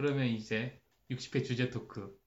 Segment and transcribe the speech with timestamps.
[0.00, 0.80] 그러면 이제
[1.10, 2.18] 60회 주제 토크.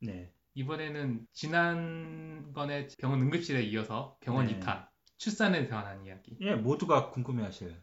[0.00, 0.30] 네.
[0.52, 4.60] 이번에는 지난번에 병원 응급실에 이어서 병원 네.
[4.60, 4.86] 2탄
[5.16, 6.36] 출산에 관한 이야기.
[6.42, 7.80] 예, 모두가 궁금해하실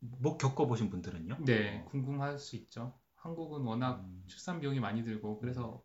[0.00, 1.38] 못 겪어보신 분들은요.
[1.44, 2.98] 네, 어, 궁금할 수 있죠.
[3.16, 5.84] 한국은 워낙 음, 출산 비용이 많이 들고 그래서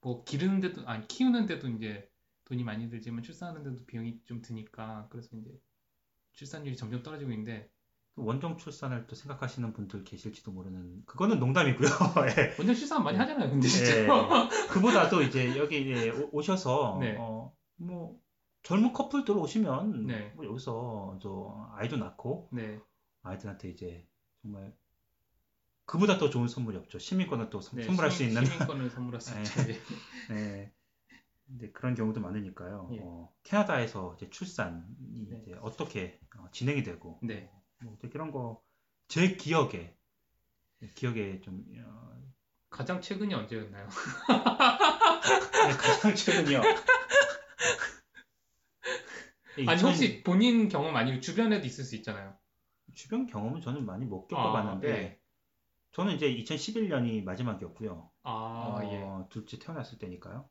[0.00, 2.08] 뭐 기르는데도 아니 키우는데도 이제
[2.44, 5.50] 돈이 많이 들지만 출산하는데도 비용이 좀 드니까 그래서 이제
[6.32, 7.70] 출산율이 점점 떨어지고 있는데
[8.16, 11.88] 원정 출산을 또 생각하시는 분들 계실지도 모르는 그거는 농담이고요.
[12.38, 12.54] 예.
[12.58, 13.22] 원래 출산 많이 네.
[13.24, 14.02] 하잖아요, 근데 진짜.
[14.04, 14.06] 예.
[14.70, 17.16] 그보다도 이제 여기 이제 오- 오셔서 네.
[17.18, 18.20] 어, 뭐
[18.62, 20.32] 젊은 커플들 오시면 네.
[20.36, 22.80] 뭐 여기서 저 아이도 낳고 네,
[23.22, 24.06] 아이들한테 이제
[24.42, 24.72] 정말
[25.86, 26.98] 그보다 더 좋은 선물이 없죠.
[26.98, 29.42] 시민권을 또 선- 네, 선물할 수 시민- 있는 시민권을 선물할 수 네.
[29.42, 29.94] 있죠.
[30.32, 30.72] 네.
[31.46, 32.88] 근데 그런 경우도 많으니까요.
[32.92, 33.00] 예.
[33.02, 34.80] 어, 캐나다에서 이제 출산이
[35.28, 35.42] 네.
[35.42, 37.50] 이제 어떻게 어, 진행이 되고 네.
[37.82, 38.62] 뭐 그런 거
[39.08, 39.94] 제 기억에
[40.94, 42.14] 기억에 좀 어,
[42.70, 43.88] 가장 최근이 언제였나요?
[45.66, 46.62] 네, 가장 최근이요.
[49.66, 52.36] 아니 2000 혹시 본인 경험 아니고 주변에도 있을 수 있잖아요.
[52.94, 55.20] 주변 경험은 저는 많이 못 아, 겪어봤는데 예.
[55.92, 58.10] 저는 이제 2011년이 마지막이었고요.
[58.22, 59.02] 아, 예.
[59.02, 60.48] 어, 둘째 태어났을 때니까요.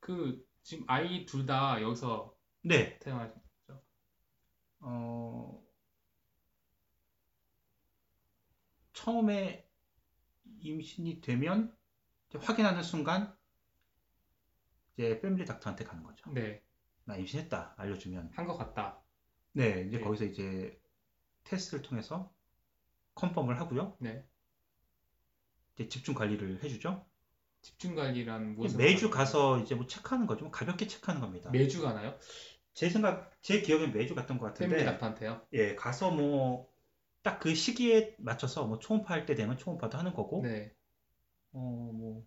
[0.00, 2.98] 그 지금 아이 둘 다 여기서 네.
[2.98, 3.36] 태어나신
[4.80, 5.62] 어,
[8.96, 9.68] 처음에
[10.60, 11.76] 임신이 되면
[12.34, 13.36] 확인하는 순간
[14.94, 16.30] 이제 패밀리 닥터한테 가는 거죠.
[16.32, 16.62] 네,
[17.04, 19.02] 나 임신했다 알려주면 한 것 같다.
[19.52, 20.00] 네 이제 네.
[20.00, 20.80] 거기서 이제
[21.44, 22.32] 테스트를 통해서
[23.14, 23.96] 컨펌을 하고요.
[24.00, 24.26] 네.
[25.74, 27.06] 이제 집중 관리를 해주죠.
[27.60, 30.44] 집중 관리란 무엇을 매주 가서 이제 뭐 체크하는 거죠.
[30.44, 31.50] 뭐 가볍게 체크하는 겁니다.
[31.50, 32.18] 매주 가나요?
[32.74, 35.46] 제 생각, 제 기억엔 매주 갔던 것 패밀리 같은데, 닥터한테요?
[35.52, 36.70] 예, 가서 뭐,
[37.26, 40.72] 딱 그 시기에 맞춰서 뭐 초음파 할 때 되면 초음파도 하는 거고, 네,
[41.52, 41.58] 어,
[41.92, 42.24] 뭐,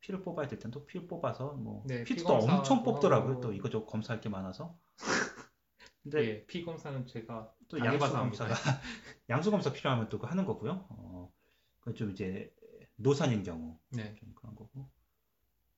[0.00, 3.30] 피를 뽑아야 될땐또 피를 뽑아서, 뭐, 네, 피도 피또 엄청 뽑더라고요.
[3.32, 3.40] 하고.
[3.40, 4.78] 또 이거저거 검사할 게 많아서.
[6.02, 8.54] 근데 예, 피 검사는 제가 또 양수 검사가,
[9.30, 10.86] 양수 검사 필요하면 또 하는 거고요.
[10.90, 11.32] 어,
[11.80, 12.52] 그건 좀 이제
[12.96, 14.88] 노산인 경우, 네, 좀 그런 거고.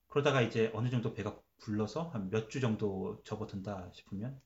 [0.09, 4.41] 그러다가 이제 어느 정도 배가 불러서 한 몇 주 정도 접어든다 싶으면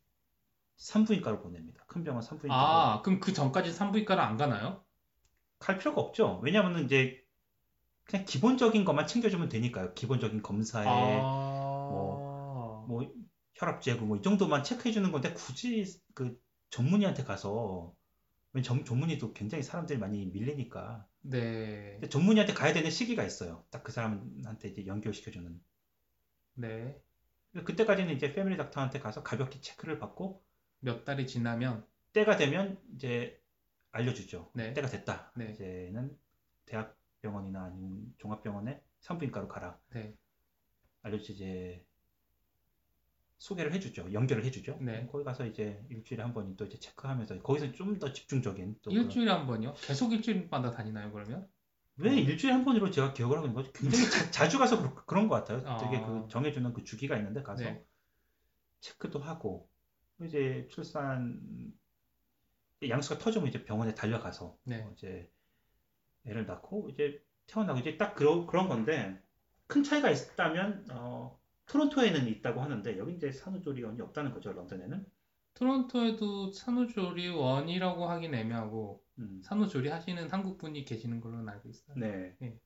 [0.78, 1.84] 산부인과로 보냅니다.
[1.86, 2.52] 큰 병원 산부인과로.
[2.52, 4.84] 아, 그럼 그 전까지 산부인과를 안 가나요?
[5.58, 6.40] 갈 필요가 없죠.
[6.42, 7.24] 왜냐하면 이제
[8.04, 9.94] 그냥 기본적인 것만 챙겨주면 되니까요.
[9.94, 13.12] 기본적인 검사에 아, 뭐
[13.54, 15.84] 혈압 재고 뭐 이 정도만 체크해 주는 건데 굳이
[16.14, 16.40] 그
[16.70, 17.94] 전문의한테 가서
[18.52, 21.06] 왜냐면 전, 전문의도 굉장히 사람들이 많이 밀리니까
[22.00, 23.64] 네, 전문의한테 가야 되는 시기가 있어요.
[23.70, 25.60] 딱 그 사람한테 이제 연결시켜 주는.
[26.54, 27.00] 네.
[27.64, 30.42] 그때까지는 이제 패밀리 닥터한테 가서 가볍게 체크를 받고
[30.80, 33.40] 몇 달이 지나면 때가 되면 이제
[33.92, 34.50] 알려주죠.
[34.54, 34.72] 네.
[34.74, 35.32] 때가 됐다.
[35.36, 35.50] 네.
[35.52, 36.16] 이제는
[36.66, 39.78] 대학병원이나 아니면 종합병원에 산부인과로 가라.
[39.90, 40.14] 네,
[41.02, 41.84] 알려주지 이제
[43.38, 44.12] 소개를 해주죠.
[44.12, 44.78] 연결을 해주죠.
[44.80, 45.06] 네.
[45.10, 49.30] 거기 가서 이제 일주일에 한 번이 또 이제 체크하면서 거기서 좀 더 집중적인 또 일주일에
[49.30, 49.74] 한 번이요?
[49.74, 51.48] 계속 일주일마다 다니나요, 그러면?
[51.96, 53.72] 왜 일주일에 한 번으로 제가 기억을 하고 있는 거죠?
[53.72, 55.62] 굉장히 자, 주 가서 그런 것 같아요.
[55.68, 55.78] 아.
[55.78, 57.84] 되게 그 정해주는 그 주기가 있는데 가서 네.
[58.80, 59.68] 체크도 하고
[60.24, 61.72] 이제 출산
[62.86, 64.82] 양수가 터지면 이제 병원에 달려가서 네.
[64.82, 65.30] 어, 이제
[66.26, 69.20] 애를 낳고 이제 태어나고 이제 딱 그런 그런 건데
[69.66, 75.06] 큰 차이가 있다면 어, 토론토에는 있다고 하는데 여기 이제 산후조리원이 없다는 거죠 런던에는
[75.54, 81.96] 토론토에도 산후조리원이라고 하긴 애매하고 음, 산후조리 하시는 한국 분이 계시는 걸로는 알고 있어요.
[81.96, 82.36] 네.
[82.38, 82.60] 네.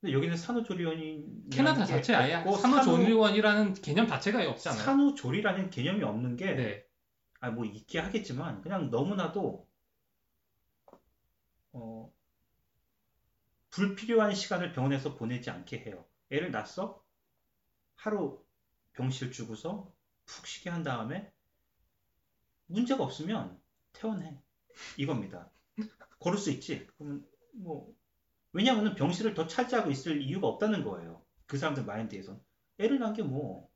[0.00, 4.82] 근데 여기는 산후조리원이 캐나다 자체 아예 산후조리원이라는 개념 자체가 없잖아요.
[4.82, 6.86] 산후조리라는 개념이 없는 게 네,
[7.40, 9.68] 아, 뭐 있게 하겠지만 그냥 너무나도
[11.72, 12.12] 어,
[13.70, 16.06] 불필요한 시간을 병원에서 보내지 않게 해요.
[16.30, 17.04] 애를 낳았어?
[17.94, 18.42] 하루
[18.92, 19.92] 병실 주고서
[20.24, 21.30] 푹 쉬게 한 다음에
[22.66, 23.60] 문제가 없으면
[23.92, 24.40] 퇴원해.
[24.96, 25.50] 이겁니다.
[26.20, 26.86] 걸을 수 있지?
[26.96, 27.94] 그러면 뭐
[28.52, 31.22] 왜냐하면 병실을 더 차지하고 있을 이유가 없다는 거예요.
[31.46, 32.40] 그 사람들 마인드에선.
[32.78, 33.68] 애를 낳은 게 뭐,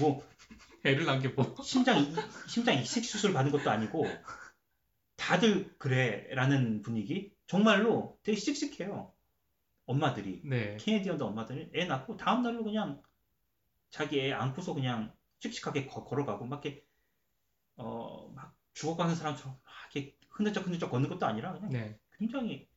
[0.00, 0.22] 뭐.
[0.84, 1.54] 애를 낳은 게 뭐.
[1.62, 2.14] 심장 이-
[2.48, 4.06] 심장 이식 수술 받은 것도 아니고
[5.16, 7.32] 다들 그래라는 분위기?
[7.46, 9.12] 정말로 되게 씩씩해요.
[9.86, 10.42] 엄마들이.
[10.44, 13.02] 네, 캐네디언도 엄마들이 애 낳고 다음 날로 그냥
[13.90, 16.84] 자기 애 안고서 그냥 씩씩하게 거- 걸어가고 막 이렇게
[17.76, 22.68] 어 막 죽어가는 사람처럼 막 이렇게 흔들쩍 흔들쩍 걷는 것도 아니라 그냥 네, 굉장히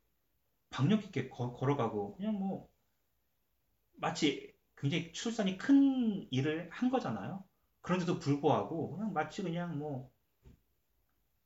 [0.70, 2.70] 박력 있게 거- 걸어가고 그냥 뭐
[3.98, 7.44] 마치 굉장히 출산이 큰 일을 한 거잖아요.
[7.82, 10.12] 그런데도 불구하고 그냥 마치 그냥 뭐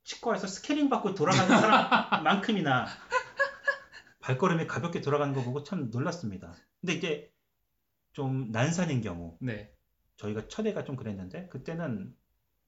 [0.04, 2.86] 치과에서 스캐닝 받고 돌아가는 사람만큼이나
[4.20, 6.54] 발걸음이 가볍게 돌아가는 거 보고 참 놀랐습니다.
[6.80, 7.32] 근데 이제
[8.12, 9.72] 좀 난산인 경우 네.
[10.16, 12.14] 저희가 첫 애가 좀 그랬는데 그때는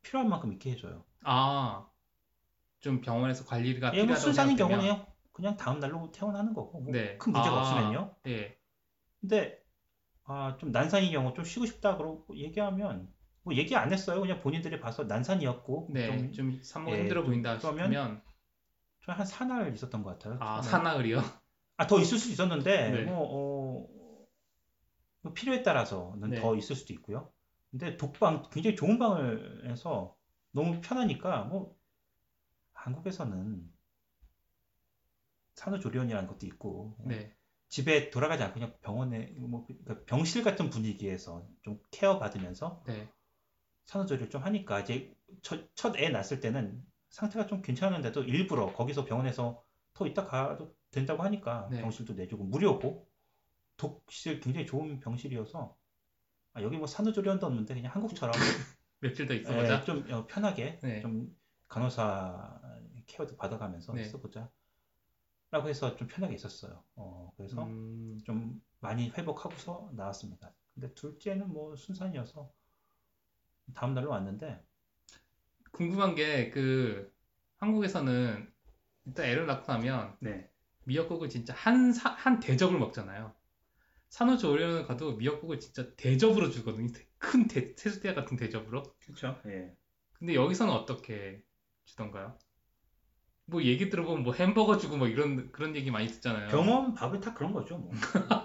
[0.03, 1.05] 필요한 만큼 있게 해줘요.
[1.23, 1.89] 아,
[2.81, 5.07] 좀 병원에서 관리가 예, 뭐 필요하다고 순산인 생각되면 경우는
[5.37, 7.19] 그냥 다음 날로 퇴원하는 거고 뭐 네.
[7.19, 8.17] 큰 문제가 아, 없으면요.
[8.29, 8.59] 예.
[9.21, 9.63] 근데
[10.25, 13.13] 아, 좀 난산인 경우 좀 쉬고 싶다 그러고 얘기하면
[13.43, 14.19] 뭐 얘기 안 했어요.
[14.23, 16.07] 그냥 본인들이 봐서 난산이었고 네.
[16.07, 18.23] 좀, 좀 산모가 예, 힘들어 좀 보인다 그러면 싶으면
[19.01, 20.39] 좀한 사날 있었던 것 같아요.
[20.41, 20.63] 아.
[20.63, 21.21] 사나흘이요?
[21.77, 23.03] 아, 더 있을 수도 있었는데, 네.
[23.05, 23.87] 뭐, 어,
[25.21, 26.41] 뭐 필요에 따라서는 네.
[26.41, 27.31] 더 있을 수도 있고요.
[27.71, 30.17] 근데 독방, 굉장히 좋은 방을 해서
[30.53, 31.77] 너무 편하니까, 뭐,
[32.73, 33.76] 한국에서는
[35.57, 37.35] 산후조리원이라는 것도 있고, 네.
[37.69, 43.09] 집에 돌아가지 않고 그냥 병원에, 뭐, 그러니까 병실 같은 분위기에서 좀 케어 받으면서 네.
[43.87, 49.65] 산후조리를 좀 하니까, 이제 첫, 첫애 낳았을 때는 상태가 좀 괜찮은데도 일부러 거기서 병원에서
[49.95, 51.81] 더 있다 가도 된다고 하니까 네.
[51.81, 53.09] 병실도 내주고 무료고
[53.77, 55.77] 독실 굉장히 좋은 병실이어서
[56.53, 58.33] 아, 여기 뭐 산후조리원도 없는데 그냥 한국처럼
[59.01, 59.85] 며칠 더 예, 있어보자.
[59.85, 61.01] 좀 어, 편하게 네.
[61.01, 61.35] 좀
[61.69, 62.61] 간호사
[63.07, 64.03] 케어도 받아가면서 네.
[64.03, 64.51] 있어보자
[65.51, 66.83] 라고 해서 좀 편하게 있었어요.
[66.97, 70.53] 어, 그래서 음, 좀 많이 회복하고서 나왔습니다.
[70.75, 72.51] 근데 둘째는 뭐 순산이어서
[73.75, 74.61] 다음 날로 왔는데
[75.73, 77.13] 궁금한 게 그
[77.59, 78.53] 한국에서는
[79.07, 80.51] 일단 애를 낳고 나면 네.
[80.85, 83.35] 미역국을 진짜 한, 사, 한 대접을 먹잖아요.
[84.11, 86.89] 산후조리원을 가도 미역국을 진짜 대접으로 주거든요.
[87.19, 88.83] 큰 대, 세수대야 같은 대접으로.
[89.01, 89.41] 그렇죠.
[89.47, 89.75] 예.
[90.15, 91.43] 근데 여기서는 어떻게
[91.85, 92.39] 주던가요?
[93.49, 96.49] 뭐 얘기 들어보면 뭐 햄버거 주고 뭐 이런 그런 얘기 많이 듣잖아요.
[96.49, 97.79] 병원 밥이 다 그런 거죠.
[97.79, 97.93] 뭐.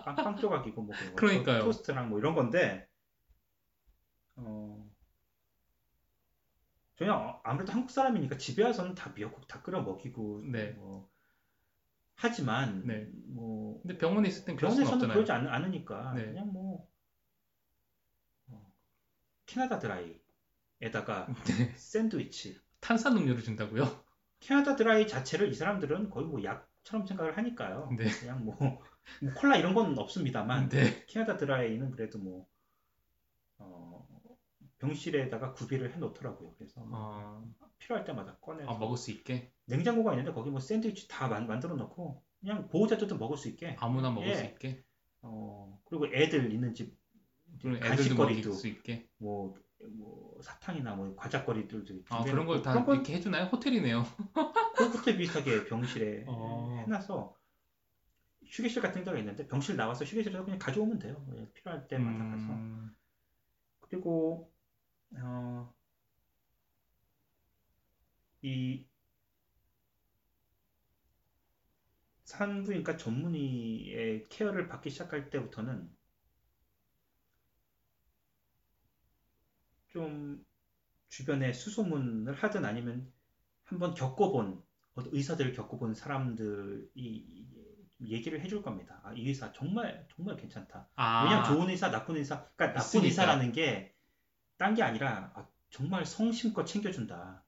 [0.05, 1.15] 빵, 빵 조각이고 뭐 그거.
[1.15, 1.63] 그러니까요.
[1.63, 2.87] 토스트랑 뭐 이런 건데
[4.35, 4.87] 어
[6.97, 7.09] 저희
[7.43, 10.69] 아무래도 한국 사람이니까 집에 와서는 다 미역국 다 끓여 먹이고 네.
[10.73, 11.09] 뭐
[12.13, 13.09] 하지만 네.
[13.25, 15.09] 뭐 근데 병원에 있을 땐 병원에서는.
[15.09, 16.25] 그러지 않, 않으니까 네.
[16.25, 16.87] 그냥 뭐
[18.49, 18.71] 어,
[19.47, 21.73] 캐나다 드라이에다가 네.
[21.75, 24.10] 샌드위치 탄산 음료를 준다고요?
[24.41, 27.89] 캐나다 드라이 자체를 이 사람들은 거의 뭐 약처럼 생각을 하니까요.
[27.97, 28.05] 네.
[28.19, 31.05] 그냥 뭐, 뭐 콜라 이런 건 없습니다만 네.
[31.05, 32.47] 캐나다 드라이는 그래도 뭐
[33.59, 34.05] 어,
[34.79, 36.55] 병실에다가 구비를 해놓더라고요.
[36.57, 41.07] 그래서 뭐 어, 필요할 때마다 꺼내서 아, 먹을 수 있게 냉장고가 있는데 거기 뭐 샌드위치
[41.07, 44.35] 다 만, 만들어 놓고 그냥 보호자들도 먹을 수 있게 아무나 먹을 예.
[44.35, 44.83] 수 있게
[45.21, 46.97] 어, 그리고 애들 있는 집
[47.63, 49.55] 애들도 간식거리도 수 있게 뭐,
[49.89, 53.45] 뭐 사탕이나 뭐 과자거리들도 아 그런 걸다 그런 걸 이렇게 해주나요?
[53.45, 54.03] 호텔이네요.
[54.75, 56.83] 그것부터 비슷하게 병실에 어.
[56.85, 57.35] 해놔서
[58.45, 61.23] 휴게실 같은 데가 있는데 병실 나와서 휴게실에서 그냥 가져오면 돼요.
[61.29, 62.53] 그냥 필요할 때마다 가서.
[62.53, 62.95] 음,
[63.79, 64.51] 그리고
[65.15, 65.73] 어,
[68.41, 68.85] 이
[72.23, 75.89] 산부인과 전문의의 케어를 받기 시작할 때부터는
[79.91, 80.45] 좀
[81.09, 83.11] 주변에 수소문을 하든 아니면
[83.63, 84.63] 한번 겪어본
[84.95, 87.47] 의사들을 겪어본 사람들이
[88.01, 88.99] 얘기를 해줄 겁니다.
[89.03, 90.89] 아, 이 의사 정말 정말 괜찮다.
[90.95, 93.03] 아, 왜냐면 좋은 의사, 나쁜 의사, 그러니까 나쁜.
[93.05, 93.95] 의사라는 게
[94.57, 97.43] 딴 게 아니라 아, 정말 성심껏 챙겨준다.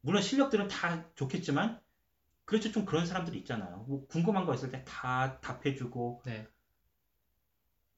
[0.00, 1.80] 물론 실력들은 다 좋겠지만
[2.44, 3.84] 그렇죠 좀 그런 사람들이 있잖아요.
[3.88, 6.48] 뭐 궁금한 거 있을 때 다 답해주고 네.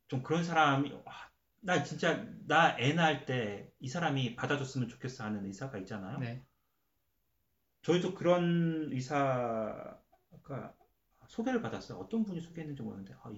[0.09, 1.31] 좀 그런 사람이 와,
[1.65, 6.19] 나 진짜 나 애 낳을 때 이 사람이 받아줬으면 좋겠어 하는 의사가 있잖아요.
[6.19, 6.43] 네.
[7.83, 9.99] 저희도 그런 의사가
[11.29, 11.99] 소개를 받았어요.
[11.99, 13.31] 어떤 분이 소개했는지 모르는데 아,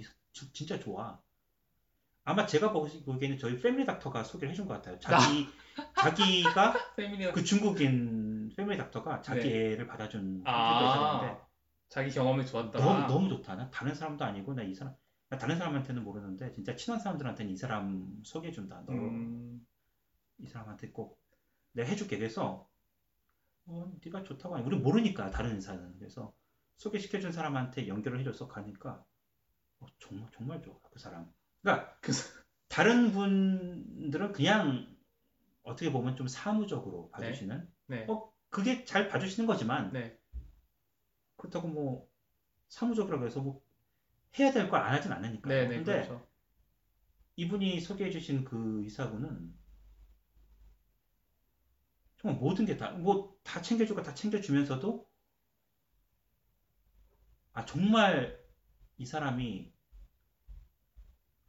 [0.52, 1.21] 진짜 좋아.
[2.25, 4.99] 아마 제가 보기에는 저희 패밀리 닥터가 소개를 해준 것 같아요.
[5.00, 5.49] 자기
[5.95, 9.73] 자기가 패밀리 그 중국인 패밀리 닥터가 자기 네.
[9.73, 10.83] 애를 받아준 아.
[11.21, 11.40] 의사였는데
[11.88, 12.78] 자기 경험이 좋았다.
[12.78, 13.54] 너무 너무 좋다.
[13.56, 17.56] 나 다른 사람도 아니고 나 이 사람 나 다른 사람한테는 모르는데 진짜 친한 사람들한테는 이
[17.56, 18.85] 사람 소개해준다.
[18.87, 19.66] 너 음,
[20.38, 21.21] 이 사람한테 꼭
[21.73, 22.16] 내가 해줄게.
[22.16, 22.68] 그래서
[23.66, 26.33] 어, 네가 좋다고 하니 우리 모르니까 다른 의사는 그래서
[26.76, 29.04] 소개시켜준 사람한테 연결을 해줘서 가니까
[29.80, 31.33] 어, 정말 정말 좋아 그 사람.
[31.62, 32.12] 그러니까 그
[32.68, 34.97] 다른 분들은 그냥
[35.62, 38.06] 어떻게 보면 좀 사무적으로 봐주시는 네.
[38.09, 40.16] 어 그게 잘 봐주시는 거지만 네.
[41.37, 42.09] 그렇다고 뭐
[42.68, 43.65] 사무적이라고 해서 뭐
[44.38, 45.49] 해야 될 걸 안 하진 않으니까.
[45.49, 46.26] 네, 네, 근데 그렇죠.
[47.37, 49.55] 이분이 소개해 주신 그 의사분은
[52.19, 55.09] 정말 모든 게 다, 뭐, 다 챙겨주고 다 챙겨주면서도,
[57.52, 58.38] 아, 정말
[58.99, 59.73] 이 사람이,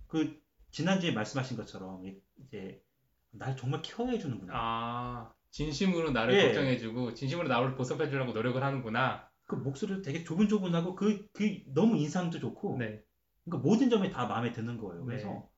[0.08, 0.42] 그,
[0.72, 2.04] 지난주에 말씀하신 것처럼,
[2.38, 2.84] 이제,
[3.32, 4.54] 날 정말 케어해 주는구나.
[4.56, 6.44] 아, 진심으로 나를 예.
[6.46, 9.27] 걱정해주고 진심으로 나를 보살펴 주려고 노력을 하는구나.
[9.48, 13.04] 그 목소리도 되게 조근조근하고 그, 그 너무 인상도 좋고 네.
[13.46, 15.06] 그러니까 모든 점이 다 마음에 드는 거예요.
[15.06, 15.50] 그래서 네.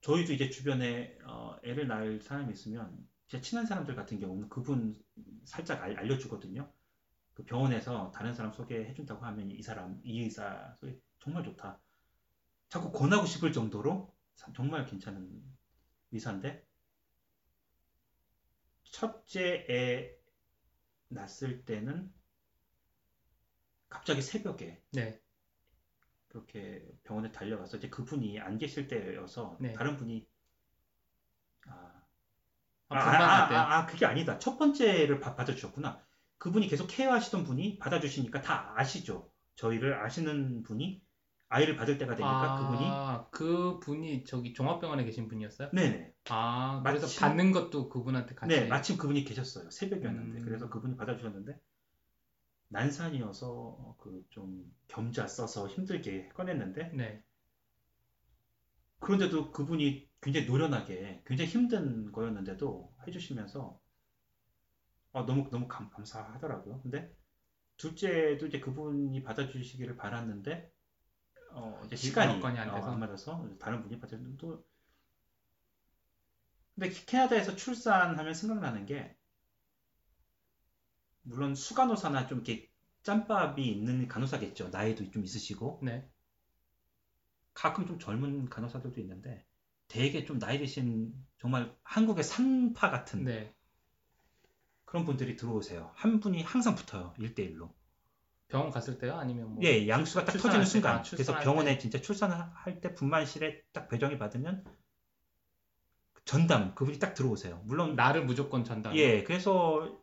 [0.00, 4.98] 저희도 이제 주변에 어, 애를 낳을 사람이 있으면 제 친한 사람들 같은 경우는 그분
[5.44, 6.70] 살짝 알, 알려주거든요.
[7.34, 11.78] 그 병원에서 다른 사람 소개해준다고 하면 이 사람 이 의사 소개 정말 좋다.
[12.68, 15.42] 자꾸 권하고 싶을 정도로 사- 정말 괜찮은
[16.12, 16.64] 의사인데
[18.84, 20.23] 첫째 애
[21.08, 22.12] 낳았을 때는
[23.88, 25.20] 갑자기 새벽에 네.
[26.28, 29.72] 그렇게 병원에 달려가서 이제 그분이 안 계실 때여서 네.
[29.72, 30.26] 다른 분이
[31.68, 32.02] 아,
[32.88, 33.54] 아, 아, 아, 때.
[33.54, 34.38] 아, 아, 그게 아니다.
[34.38, 36.04] 첫 번째를 받- 받아주셨구나.
[36.38, 39.30] 그분이 계속 케어하시던 분이 받아주시니까 다 아시죠.
[39.56, 41.03] 저희를 아시는 분이
[41.54, 45.70] 아이를 받을 때가 되니까 그분이 아, 그 분이 저기 종합병원에 계신 분이었어요?
[45.72, 48.54] 네네 아, 그래서 마침- 받는 것도 그분한테 같이.
[48.54, 49.70] 네 마침 그분이 계셨어요.
[49.70, 50.44] 새벽이었는데 음.
[50.44, 51.58] 그래서 그분이 받아주셨는데
[52.68, 57.22] 난산이어서 그 좀 겸자 써서 힘들게 꺼냈는데 네.
[58.98, 63.78] 그런데도 그분이 굉장히 노련하게 굉장히 힘든 거였는데도 해주시면서
[65.12, 66.80] 아, 너무 너무 감, 감사하더라고요.
[66.82, 67.14] 근데
[67.76, 70.72] 둘째도 이제 그분이 받아주시기를 바랐는데
[71.54, 72.90] 어, 이제 시간이 여건이 안 어, 돼서?
[72.92, 74.64] 안 맞아서 다른 분이 받아주는데 또
[76.74, 79.16] 근데 캐나다에서 출산하면 생각나는 게
[81.22, 82.70] 물론 수간호사나 좀 이렇게
[83.02, 84.70] 짬밥이 있는 간호사겠죠.
[84.70, 86.08] 나이도 좀 있으시고 네.
[87.52, 89.46] 가끔 좀 젊은 간호사들도 있는데
[89.88, 93.54] 되게 좀 나이 드신 정말 한국의 산파 같은 네.
[94.84, 95.90] 그런 분들이 들어오세요.
[95.94, 97.14] 한 분이 항상 붙어요.
[97.18, 97.72] 1대1로.
[98.54, 99.16] 병원 갔을 때요?
[99.16, 99.64] 아니면 뭐.
[99.64, 100.98] 예, 양수가 딱 터지는 때, 순간.
[100.98, 101.78] 아, 그래서 병원에 때.
[101.78, 104.64] 진짜 출산할 때 분만실에 딱 배정이 받으면
[106.24, 107.60] 전담 그분이 딱 들어오세요.
[107.64, 108.94] 물론 나를 무조건 전담.
[108.96, 110.00] 예, 그래서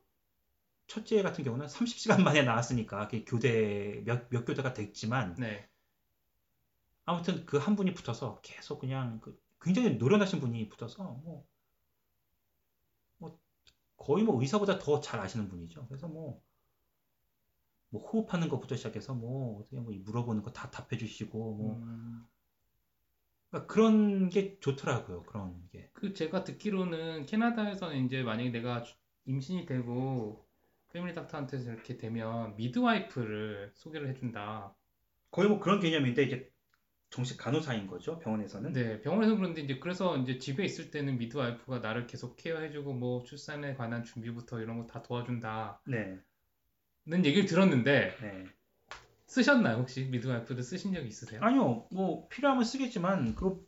[0.88, 5.70] 첫째 같은 경우는 30시간 만에 나왔으니까 교대 몇, 몇 교대가 됐지만 네.
[7.06, 11.46] 아무튼 그 한 분이 붙어서 계속 그냥 그 굉장히 노련하신 분이 붙어서 뭐,
[13.18, 13.40] 뭐
[13.98, 15.88] 거의 뭐 의사보다 더 잘 아시는 분이죠.
[15.88, 16.42] 그래서 뭐,
[17.92, 22.26] 뭐 호흡하는 것부터 시작해서 뭐 어떻게 뭐 물어보는 거 다 답해 주시고 뭐 음,
[23.50, 25.24] 그러니까 그런 게 좋더라고요.
[25.24, 25.90] 그런 게.
[25.94, 28.96] 그 제가 듣기로는 캐나다에서는 이제 만약에 내가 주-
[29.26, 30.48] 임신이 되고
[30.90, 34.76] 패밀리 닥터한테 이렇게 되면 미드와이프를 소개를 해준다.
[35.32, 36.52] 거의 뭐 그런 개념인데 이제
[37.10, 38.20] 정식 간호사인 거죠.
[38.20, 38.72] 병원에서는.
[38.74, 43.76] 네, 병원에서 그런데 이제 그래서 이제 집에 있을 때는 미드와이프가 나를 계속 케어해주고 뭐 출산에
[43.76, 45.82] 관한 준비부터 이런 거 다 도와준다
[47.08, 47.30] 는 네.
[47.30, 48.46] 얘기를 들었는데 네.
[49.26, 51.42] 쓰셨나요 혹시 미드와이프를 쓰신 적 있으세요?
[51.42, 53.66] 아니요, 뭐 필요하면 쓰겠지만 그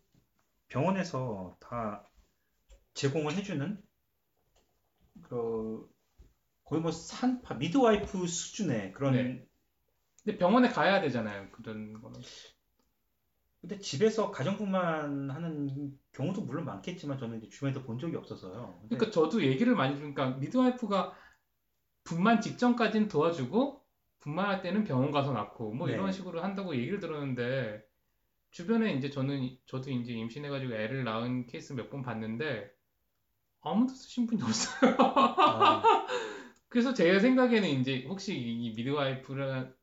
[0.68, 2.08] 병원에서 다
[2.94, 3.82] 제공을 해주는
[5.24, 5.90] 그
[6.66, 9.46] 거의 뭐 산파 미드와이프 수준의 그런 네.
[10.24, 12.22] 근데 병원에 가야 되잖아요 그런 거는.
[13.62, 18.78] 근데 집에서 가정분만 하는 경우도 물론 많겠지만 저는 이제 주변에서 본 적이 없어서요.
[18.82, 21.14] 근데 그러니까 저도 얘기를 많이 들으니까 미드와이프가
[22.04, 23.82] 분만 직전까지는 도와주고
[24.20, 25.94] 분만할 때는 병원 가서 낳고 뭐 네.
[25.94, 27.84] 이런 식으로 한다고 얘기를 들었는데
[28.52, 32.72] 주변에 이제 저는 저도 이제 임신해가지고 애를 낳은 케이스 몇 번 봤는데
[33.62, 34.96] 아무도 쓰신 분이 없어요.
[35.00, 35.82] 아,
[36.70, 39.74] 그래서 제 생각에는 이제 혹시 이 미드와이프가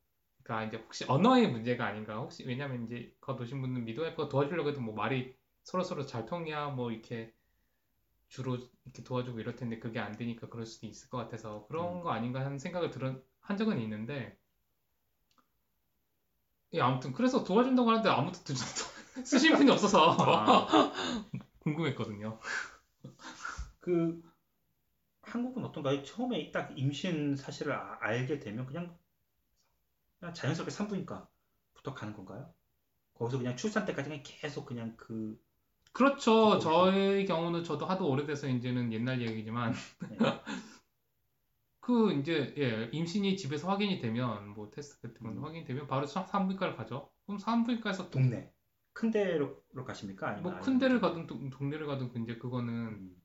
[0.68, 4.94] 이제 혹시 언어의 문제가 아닌가 혹시 왜냐면 이제 거기 오신 분은 미드와이프가 도와주려고 해도 뭐
[4.94, 7.32] 말이 서로 서로 잘 통해야 뭐 이렇게
[8.30, 8.56] 주로
[8.86, 12.02] 이렇게 도와주고 이럴 텐데 그게 안 되니까 그럴 수도 있을 것 같아서 그런 음.
[12.02, 14.38] 거 아닌가 하는 생각을 들은 한 적은 있는데
[16.74, 18.54] 예 아무튼 그래서 도와준다고 하는데 아무도 드-
[19.24, 20.92] 쓰신 분이 없어서 아,
[21.60, 22.38] 궁금했거든요.
[23.80, 24.22] 그
[25.22, 26.02] 한국은 어떤가요?
[26.02, 28.98] 처음에 딱 임신 사실을 아- 알게 되면 그냥,
[30.18, 32.52] 그냥 자연스럽게 산부인과부터 가는 건가요?
[33.14, 35.40] 거기서 그냥 출산 때까지 그냥 계속 그냥 그
[35.92, 36.58] 그렇죠.
[36.58, 39.74] 그거 저의 경우는 저도 하도 오래돼서 이제는 옛날 얘기지만
[40.08, 40.16] 네.
[41.80, 45.44] 그 이제 예, 임신이 집에서 확인이 되면 뭐 테스트 같은 건 음.
[45.44, 47.10] 확인이 되면 바로 산- 산부인과를 가죠.
[47.26, 48.52] 그럼 산부인과에서 동네
[48.92, 50.28] 큰 데로 가십니까?
[50.28, 53.22] 아니면 뭐큰 아니면 데를 가든 동- 동네를 가든 이제 그거는 음,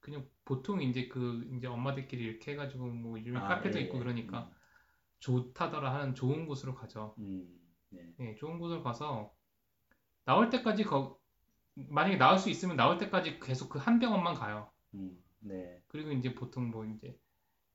[0.00, 4.00] 그냥 보통 이제 그 이제 엄마들끼리 이렇게 해가지고 뭐 요즘 아, 카페도 예, 있고 예.
[4.00, 4.50] 그러니까
[5.20, 7.18] 좋다더라 하는 좋은 곳으로 가죠.
[7.18, 7.60] 음,
[7.90, 8.14] 네.
[8.20, 9.34] 예, 좋은 곳을 가서
[10.24, 11.17] 나올 때까지 거
[11.88, 14.70] 만약에 나올 수 있으면 나올 때까지 계속 그 한 병원만 가요.
[14.94, 15.82] 음, 네.
[15.88, 17.18] 그리고 이제 보통 뭐 이제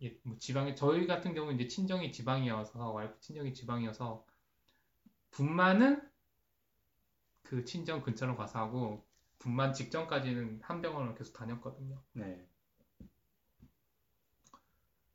[0.03, 4.25] 예, 뭐 지방에 저희 같은 경우 이제 친정이 지방이어서 와이프 친정이 지방이어서
[5.31, 6.01] 분만은
[7.43, 9.05] 그 친정 근처로 가서 하고
[9.39, 12.01] 분만 직전까지는 한 병원을 계속 다녔거든요.
[12.13, 12.45] 네.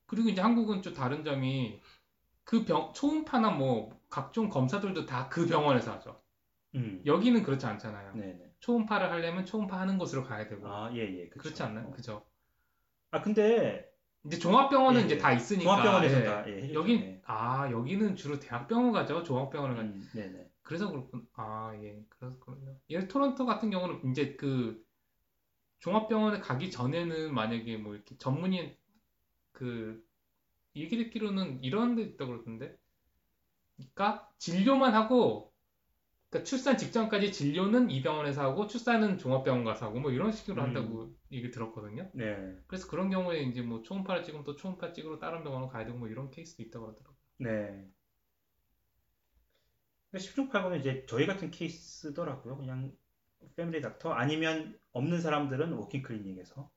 [0.06, 1.80] 그리고 이제 한국은 좀 다른 점이
[2.44, 6.22] 그 병, 초음파나 뭐 각종 검사들도 다 그 병원에서 하죠.
[6.74, 7.02] 음.
[7.06, 8.14] 여기는 그렇지 않잖아요.
[8.14, 8.47] 네네.
[8.60, 10.66] 초음파를 하려면 초음파 하는 곳으로 가야 되고.
[10.66, 11.28] 아, 예, 예.
[11.28, 11.42] 그쵸.
[11.42, 11.88] 그렇지 않나요?
[11.88, 11.90] 어.
[11.92, 12.26] 그죠?
[13.10, 13.88] 아, 근데
[14.24, 15.18] 이제 종합병원은 예, 이제 예.
[15.18, 15.64] 다 있으니까.
[15.70, 16.24] 종합병원에서 예.
[16.24, 16.74] 다 예, 해주죠.
[16.78, 17.22] 여긴 예.
[17.24, 19.22] 아 여기는 주로 대학병원 가죠.
[19.22, 19.82] 종합병원을 가.
[19.82, 20.50] 음, 네 네.
[20.62, 21.26] 그래서 그렇군.
[21.34, 22.02] 아 예.
[22.08, 22.76] 그래서 그렇군요.
[22.90, 24.84] 예를 토론토 같은 경우는 이제 그
[25.78, 28.76] 종합병원에 가기 전에는 만약에 뭐 이렇게 전문의
[29.52, 30.04] 그
[30.76, 32.76] 얘기 듣기로는 이런 데 있다고 그러던데.
[33.76, 35.52] 그러니까 진료만 하고
[36.30, 40.66] 그러니까 출산 직전까지 진료는 이 병원에서 하고 출산은 종합병원 가서 하고 뭐 이런 식으로 음.
[40.66, 42.10] 한다고 얘기 들었거든요.
[42.12, 42.54] 네.
[42.66, 46.08] 그래서 그런 경우에 이제 뭐 초음파를 찍으면 또 초음파 찍으러 다른 병원을 가야 되고 뭐
[46.08, 47.16] 이런 케이스도 있다고 그러더라고요.
[47.38, 47.88] 네.
[50.12, 52.56] 10중 8구는 이제 저희 같은 케이스더라고요.
[52.58, 52.94] 그냥
[53.56, 56.70] family doctor 아니면 없는 사람들은 walk-in clinic에서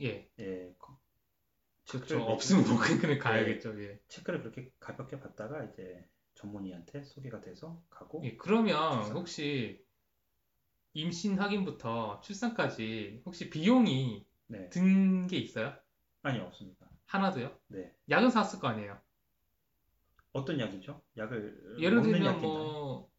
[0.00, 0.28] 예.
[0.38, 0.92] 예, 그-
[1.90, 2.22] 그렇죠.
[2.22, 3.82] 없으면 매주- walk-in clinic 가야겠죠.
[3.82, 4.00] 예.
[4.08, 6.08] 체크를 그렇게 가볍게 받다가 이제
[6.40, 9.16] 전문의한테 소개가 돼서 가고 예, 그러면 출산.
[9.16, 9.84] 혹시
[10.94, 14.68] 임신 확인부터 출산까지 혹시 비용이 네.
[14.70, 15.74] 든 게 있어요?
[16.22, 16.88] 아니 없습니다.
[17.06, 17.58] 하나도요?
[17.68, 17.92] 네.
[18.08, 19.00] 약은 샀을 거 아니에요?
[20.32, 21.02] 어떤 약이죠?
[21.16, 22.40] 약을 예를 먹는 들면?
[22.40, 23.10] 뭐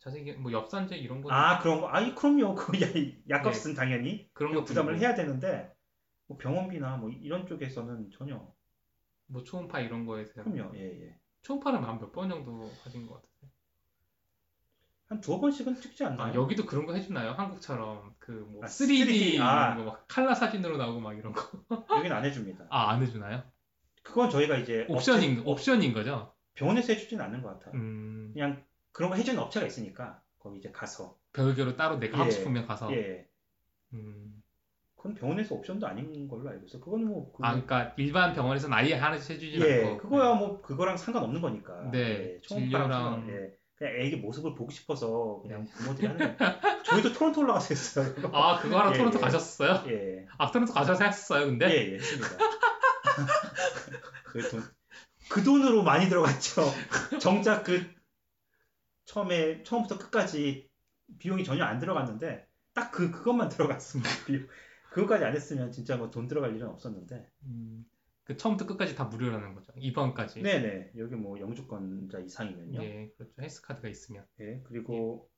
[0.00, 3.22] 자세히 뭐 엽산제 이런 거 아 그런 거 아니 그럼요 그 약- 네.
[3.28, 5.72] 약값은 당연히 그런 거 부담을 해야 되는데
[6.26, 8.52] 뭐 병원비나 뭐 이런 쪽에서는 전혀
[9.26, 13.50] 뭐 초음파 이런 거에 대한 그럼요 예예 초 음파는 한몇 번 정도 하신 것 같으세요?
[15.08, 16.32] 한 두어 번씩은 찍지 않나요?
[16.32, 17.32] 아 여기도 그런 거 해주나요?
[17.32, 19.72] 한국처럼 그뭐 아, 3D, 3D, 아.
[19.74, 21.42] 이런 거막 칼라 사진으로 나오고 막 이런 거.
[21.98, 22.66] 여기는 안 해줍니다.
[22.70, 23.42] 아 안 해주나요?
[24.02, 26.34] 그건 저희가 이제 옵션인 업체- 옵션인 거죠?
[26.54, 27.74] 병원에서 해주지는 않는 것 같아요.
[27.74, 32.30] 음 그냥 그런 거 해주는 업체가 있으니까 거기 이제 가서 별개로 따로 내가 하고 예.
[32.30, 33.26] 싶으면 가서 예
[33.92, 34.41] 음.
[35.02, 36.80] 그건 병원에서 옵션도 아닌 걸로 알고 있어요.
[36.80, 40.96] 그건 뭐 그, 아 그러니까 일반 병원에서는 아예 하나씩 해주진 예 않고 그거야 뭐 그거랑
[40.96, 41.90] 상관없는 거니까.
[41.90, 43.52] 네, 예, 진료랑- 예.
[43.74, 46.36] 그냥 애기 모습을 보고 싶어서 그냥 부모들이 하는
[46.86, 48.14] 저희도 토론토 올라가서 했어요.
[48.32, 49.22] 아 그거 하러 예, 토론토 예.
[49.22, 49.82] 가셨어요?
[49.90, 50.24] 예.
[50.38, 51.66] 아 토론토 가셔서 했었어요 근데?
[51.68, 52.28] 예, 예, 했습니다.
[54.26, 54.62] 그, 돈,
[55.28, 56.62] 그 돈으로 많이 들어갔죠.
[57.20, 57.84] 정작 그
[59.06, 60.68] 처음에 처음부터 끝까지
[61.18, 64.08] 비용이 전혀 안 들어갔는데 딱 그 그것만 들어갔습니다.
[64.26, 64.46] 비용.
[64.92, 67.30] 그것까지 안 했으면 진짜 뭐 돈 들어갈 일은 없었는데.
[67.44, 67.84] 음,
[68.24, 69.72] 그 처음부터 끝까지 다 무료라는 거죠.
[69.76, 70.42] 2번까지.
[70.42, 72.82] 네네 여기 뭐 영주권자 이상이면요.
[72.82, 73.42] 예, 그렇죠.
[73.42, 74.26] 헬스 카드가 있으면.
[74.40, 75.28] 예, 그리고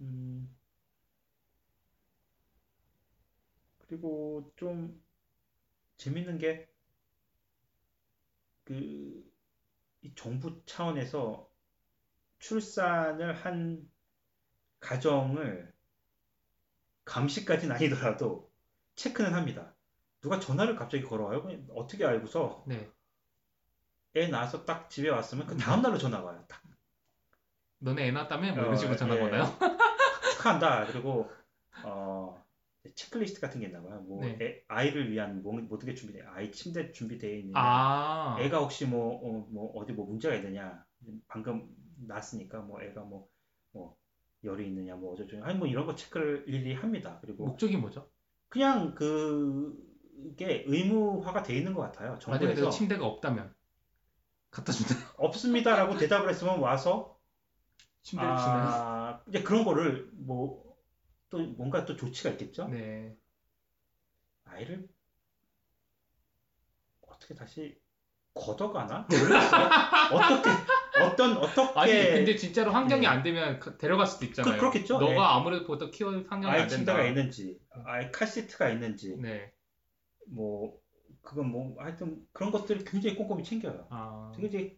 [0.00, 0.48] 음
[3.78, 5.02] 그리고 좀
[5.98, 6.68] 재밌는 게
[8.64, 9.28] 그
[10.02, 11.50] 이 정부 차원에서
[12.38, 13.90] 출산을 한
[14.80, 15.74] 가정을
[17.08, 18.50] 감시까지는 아니더라도
[18.94, 19.74] 체크는 합니다.
[20.20, 21.48] 누가 전화를 갑자기 걸어와요?
[21.74, 22.90] 어떻게 알고서 네.
[24.16, 26.44] 애 낳아서 딱 집에 왔으면 그 다음 날로 전화가 와요.
[26.48, 26.62] 딱.
[27.78, 28.52] 너네 애 낳았다며?
[28.54, 29.20] 뭐 이런 어, 식으로 전화 예.
[29.22, 29.44] 오나요?
[30.32, 30.86] 축하한다.
[30.86, 31.30] 그리고
[31.84, 32.44] 어,
[32.94, 34.00] 체크리스트 같은 게 있나 봐요.
[34.00, 34.36] 뭐 네.
[34.42, 36.22] 애- 아이를 위한 뭐- 모든 게 준비돼.
[36.26, 37.52] 아이 침대 준비되어 있느냐.
[37.56, 40.84] 아, 애가 혹시 뭐, 어, 뭐 어디 뭐 문제가 있느냐.
[41.28, 41.68] 방금
[42.06, 43.28] 낳았으니까 뭐 애가 뭐,
[43.72, 43.96] 뭐
[44.44, 45.42] 열이 있느냐 뭐 어쩌죠.
[45.42, 47.18] 아니 뭐 이런 거 체크를 일일이 합니다.
[47.20, 48.08] 그리고 목적이 뭐죠?
[48.48, 52.10] 그냥 그게 의무화가 돼 있는 것 같아요.
[52.10, 53.54] 만약에 정부에서 내가 침대가 없다면
[54.50, 54.94] 갖다 준다.
[55.18, 57.18] 없습니다라고 대답을 했으면 와서
[58.02, 58.68] 침대를 주나요?
[58.70, 60.68] 아, 이제 그런 거를 뭐
[61.30, 62.68] 또 뭔가 또 조치가 있겠죠.
[62.68, 63.16] 네.
[64.44, 64.88] 아이를
[67.06, 67.78] 어떻게 다시
[68.34, 69.06] 걷어가나?
[69.10, 69.68] 모르겠어요.
[70.12, 70.50] 어떻게
[71.06, 73.06] 어떤 어떻게 아니, 근데 진짜로 환경이 예.
[73.08, 74.54] 안 되면 가- 데려갈 수도 있잖아요.
[74.54, 74.98] 그- 그렇겠죠?
[74.98, 75.16] 너가 예.
[75.18, 76.76] 아무래도 보다 키워 환경이 아이 안 된다.
[76.76, 79.52] 침대가 있는지, 아이 카시트가 있는지, 네.
[80.26, 80.78] 뭐
[81.22, 83.86] 그건 뭐 하여튼 그런 것들을 굉장히 꼼꼼히 챙겨요.
[83.90, 84.76] 아, 굉장히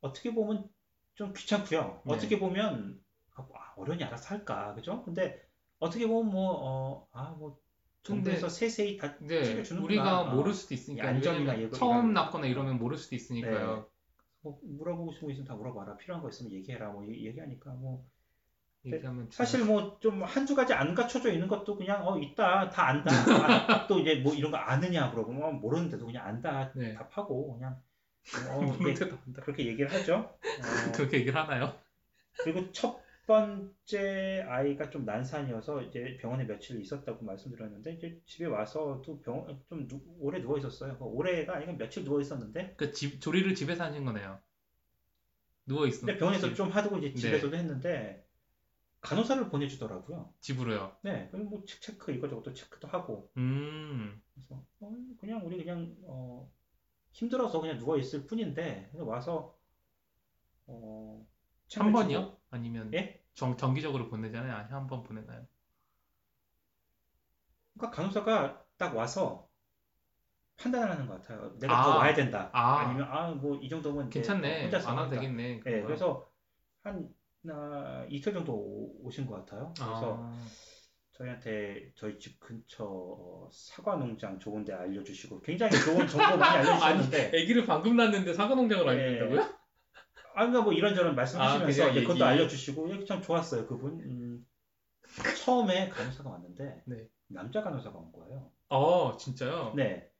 [0.00, 0.68] 어떻게 보면
[1.14, 2.02] 좀 귀찮고요.
[2.04, 2.14] 네.
[2.14, 2.98] 어떻게 보면
[3.36, 3.42] 아,
[3.76, 5.02] 어련히 알아서 할까, 그죠?
[5.04, 5.40] 근데
[5.78, 7.58] 어떻게 보면 뭐 어, 아뭐
[8.02, 9.84] 정부에서 세세히 다 네, 챙겨주는구나.
[9.84, 10.34] 우리가 어.
[10.34, 13.88] 모를 수도 있으니까 안전이나 왜냐면 처음 낳거나 이러면 모를 수도 있으니까요.
[14.46, 15.96] 뭐 물어보고 싶은 거 있으면 다 물어봐라.
[15.96, 16.90] 필요한 거 있으면 얘기해라.
[16.90, 18.06] 뭐 얘- 얘기하니까 뭐
[18.86, 23.10] 얘기하면 사실 뭐 좀 한두 가지 안 갖춰져 있는 것도 그냥 어 있다 다 안다.
[23.12, 26.94] 아, 또 이제 뭐 이런 거 아느냐 물어보면 어, 모르는데도 그냥 안다 네.
[26.94, 27.80] 답하고 그냥
[28.50, 28.60] 어,
[28.94, 29.42] 데도 안다.
[29.42, 30.14] 그렇게 얘기를 하죠.
[30.16, 30.38] 어,
[30.94, 31.74] 그렇게 얘기를 하나요?
[32.42, 39.20] 그리고 첫 번째 아이가 좀 난산이어서 이제 병원에 며칠 있었다고 말씀드렸는데 이제 집에 와서 또
[39.20, 40.96] 병원 좀 누- 오래 누워 있었어요.
[41.00, 44.40] 오래가 아니고 며칠 누워 있었는데 그 집, 조리를 집에서 하신 거네요.
[45.66, 46.06] 누워 있어.
[46.06, 47.14] 근데 병원에서 집- 좀 하고 이제 네.
[47.14, 48.24] 집에서도 했는데
[49.00, 50.32] 간호사를 보내주더라고요.
[50.40, 50.96] 집으로요.
[51.02, 54.20] 네, 그럼 뭐 체- 체크 이거저것도 체크도 하고 음.
[54.34, 56.50] 그래서 어, 그냥 우리 그냥 어,
[57.12, 59.56] 힘들어서 그냥 누워 있을 뿐인데 와서
[60.66, 61.26] 어,
[61.74, 62.35] 한 번이요?
[62.56, 63.22] 아니면 예?
[63.34, 64.54] 정, 정기적으로 보내잖아요.
[64.54, 65.46] 아니 한 번 보내나요?
[67.74, 69.48] 그러니까 간호사가 딱 와서
[70.56, 71.52] 판단을 하는 것 같아요.
[71.58, 71.82] 내가 아.
[71.84, 72.50] 더 와야 된다.
[72.52, 72.78] 아.
[72.80, 74.64] 아니면 아 뭐 이 정도면 괜찮네.
[74.64, 75.20] 혼자서 안 하겠다.
[75.20, 75.60] 되겠네.
[75.64, 75.82] 네?
[75.82, 76.30] 그래서
[76.82, 77.08] 한
[77.42, 79.72] 나, 이틀 정도 오- 오신 것 같아요.
[79.76, 80.46] 그래서 아,
[81.12, 87.28] 저희한테 저희 집 근처 어, 사과 농장 좋은 데 알려주시고 굉장히 좋은 정보 많이 알려주셨는데
[87.28, 88.90] 아기를 방금 낳는데 사과 농장을 네.
[88.92, 89.56] 알려준다고요?
[90.36, 92.24] 아, 그러니까 뭐 이런저런 말씀하시면서 그냥 이제 그것도.
[92.24, 94.00] 알려주시고 이게 참 좋았어요 그분.
[94.00, 94.46] 음,
[95.44, 97.08] 처음에 간호사가 왔는데 네.
[97.28, 98.50] 남자 간호사가 온 거예요.
[98.68, 99.72] 어, 진짜요?
[99.74, 100.10] 네.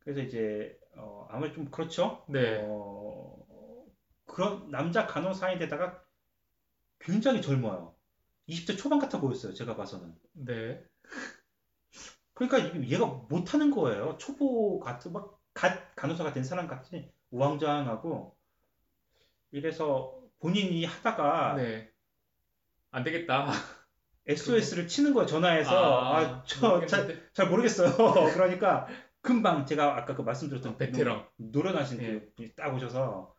[0.00, 2.24] 그래서 이제 어, 아무래도 좀 그렇죠.
[2.28, 2.60] 네.
[2.62, 3.36] 어,
[4.26, 6.02] 그런 남자 간호사인데다가
[7.00, 7.94] 굉장히 젊어요.
[8.48, 9.54] 20대 초반 같아 보였어요.
[9.54, 10.14] 제가 봐서는.
[10.32, 10.84] 네.
[12.34, 14.16] 그러니까 얘가 못하는 거예요.
[14.18, 18.36] 초보 같은 막 갓 간호사가 된 사람 같이 우왕좌왕하고
[19.52, 21.90] 이래서 본인이 하다가 네.
[22.90, 23.48] 안 되겠다.
[24.26, 25.26] SOS를 치는 거예요.
[25.26, 27.48] 전화해서 아, 저 잘.
[27.48, 27.92] 모르겠어요.
[28.34, 28.86] 그러니까
[29.20, 31.28] 금방 제가 아까 그 말씀드렸던 어, 베테랑.
[31.36, 32.06] 노련하신 예.
[32.20, 33.34] 그 분이 딱 오셔서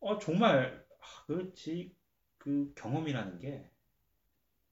[0.00, 1.94] 어 정말 아, 그렇지
[2.38, 3.70] 그 경험이라는 게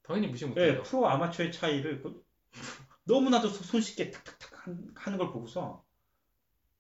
[0.02, 0.82] 당연히 무시 예, 못해요.
[0.82, 2.24] 프로 아마추어의 차이를 그-
[3.04, 5.84] 너무나도 손- 손쉽게 탁탁탁 한- 하는 걸 보고서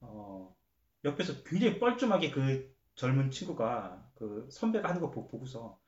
[0.00, 0.54] 어,
[1.04, 5.78] 옆에서 굉장히 뻘쭘하게 그 젊은 친구가 그 선배가 하는 거 보- 보고서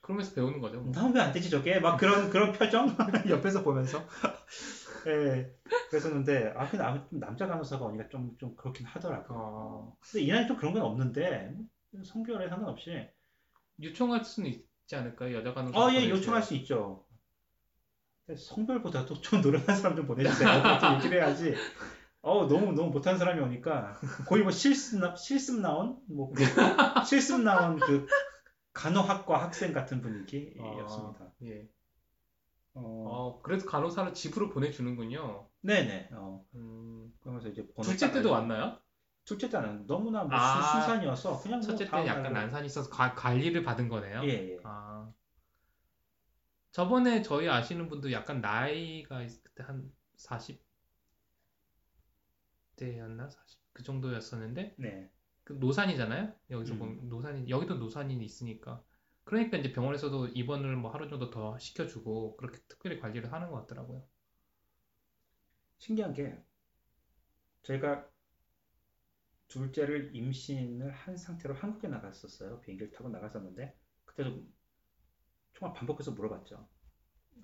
[0.00, 0.80] 그러면서 배우는 거죠.
[0.80, 0.92] 뭐.
[0.92, 2.88] 나면 왜안 되지 저게 막 그런 그런 표정
[3.30, 4.06] 옆에서 보면서
[5.08, 5.50] 예
[5.90, 9.38] 그랬었는데 아 근데 아무튼 남자 간호사가 오니까 좀 좀 그렇긴 하더라고 요.
[9.38, 11.54] 어, 근데 이 나이 좀 그런 건 없는데
[12.04, 13.08] 성별에 상관없이
[13.82, 15.36] 요청할 수는 있지 않을까요?
[15.36, 15.78] 여자 간호사.
[15.78, 16.08] 아 예.
[16.08, 17.04] 요청할 수 있죠.
[18.26, 20.48] 근데 성별보다도 좀 노련한 사람 좀 보내주세요.
[20.62, 21.54] 그렇게 얘기를 해야지.
[22.26, 26.42] 어 너무 너무 못한 사람이 오니까 거의 뭐 실습 나 실습 나온 뭐 그
[27.06, 28.06] 실습 나온 그
[28.72, 31.30] 간호학과 학생 같은 분위기였습니다.
[31.44, 31.68] 예.
[32.72, 35.48] 어, 어, 그래도 간호사를 집으로 보내주는군요.
[35.60, 36.08] 네네.
[36.12, 38.78] 어, 음, 그러면서 이제 둘째 때도 왔나요?
[39.24, 42.90] 둘째 때는 너무나 뭐 아, 수- 순산이어서 그냥 뭐 첫째 때는 약간 날로- 난산이 있어서
[42.90, 44.22] 관- 관리를 받은 거네요.
[44.24, 44.58] 예, 예.
[44.64, 45.08] 아.
[46.72, 50.60] 저번에 저희 아시는 분도 약간 나이가 있- 그때 한 40
[52.76, 53.28] 대였나?
[53.28, 55.10] 40, 그 정도였었는데 네.
[55.44, 56.32] 그 노산이잖아요.
[56.50, 56.78] 여기서 음.
[56.78, 58.82] 보면 노산이 여기도 노산이 있으니까
[59.24, 64.06] 그러니까 이제 병원에서도 입원을 뭐 하루 정도 더 시켜주고 그렇게 특별히 관리를 하는 것 같더라고요.
[65.78, 66.38] 신기한 게
[67.62, 68.08] 저희가
[69.48, 72.60] 둘째를 임신을 한 상태로 한국에 나갔었어요.
[72.60, 74.44] 비행기를 타고 나갔었는데 그때도
[75.54, 76.68] 정말 반복해서 물어봤죠.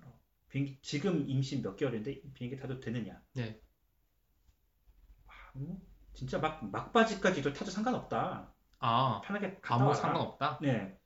[0.03, 3.23] 어, 비행기 지금 임신 몇 개월인데 비행기 타도 되느냐?
[3.33, 3.61] 네.
[5.55, 5.81] 와, 뭐
[6.13, 8.53] 진짜 막 막바지까지도 타도 상관없다.
[8.79, 9.95] 아, 편하게 갔다 아무 와라.
[9.95, 10.59] 상관없다.
[10.61, 10.97] 네.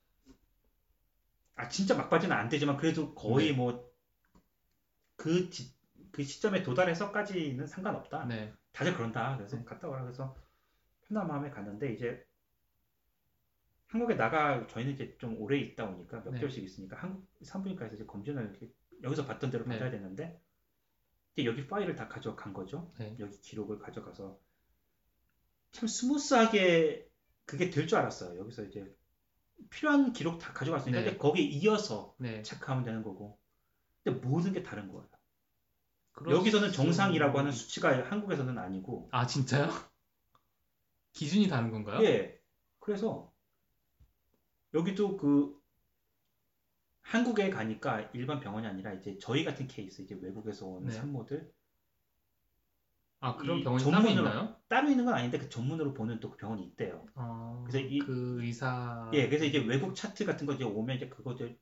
[1.55, 3.57] 아 진짜 막바지는 안 되지만 그래도 거의 네.
[3.57, 5.49] 뭐그
[6.11, 8.25] 그 시점에 도달해서까지는 상관없다.
[8.25, 8.53] 네.
[8.71, 9.37] 다들 그런다.
[9.37, 9.65] 그래서 네.
[9.65, 10.35] 갔다 오라 그래서
[11.07, 12.25] 편한 마음에 갔는데 이제
[13.87, 16.39] 한국에 나가 저희는 이제 좀 오래 있다 보니까 몇 네.
[16.39, 18.69] 개월씩 있으니까 한국 산부인과에서 이제 검진을 이렇게
[19.03, 19.75] 여기서 받던 대로 네.
[19.75, 20.41] 받아야 되는데
[21.35, 22.91] 이제 여기 파일을 다 가져간 거죠.
[22.97, 23.15] 네.
[23.19, 24.39] 여기 기록을 가져가서
[25.71, 27.09] 참 smooth하게
[27.45, 28.39] 그게 될 줄 알았어요.
[28.39, 28.95] 여기서 이제
[29.69, 31.07] 필요한 기록 다 가져갔으니까 네.
[31.07, 32.41] 이제 거기에 이어서 네.
[32.41, 33.37] 체크하면 되는 거고.
[34.03, 35.07] 근데 모든 게 다른 거예요.
[36.29, 39.69] 여기서는 수- 정상이라고 하는 수치가 한국에서는 아니고 아, 진짜요?
[41.11, 42.01] 기준이 다른 건가요?
[42.05, 42.39] 예.
[42.79, 43.33] 그래서
[44.73, 45.59] 여기도 그
[47.05, 50.91] 한국에 가니까 일반 병원이 아니라 이제 저희 같은 케이스 이제 외국에서 온 네.
[50.91, 51.53] 산모들
[53.19, 54.55] 아, 그런 이 병원이 따로 있나요?
[54.67, 57.05] 따로 있는 건 아닌데 그 전문으로 보는 또 그 병원이 있대요.
[57.15, 61.09] 어, 그래서 이- 그 의사 예, 그래서 이제 외국 차트 같은 거 이제 오면 이제
[61.09, 61.57] 그거 이제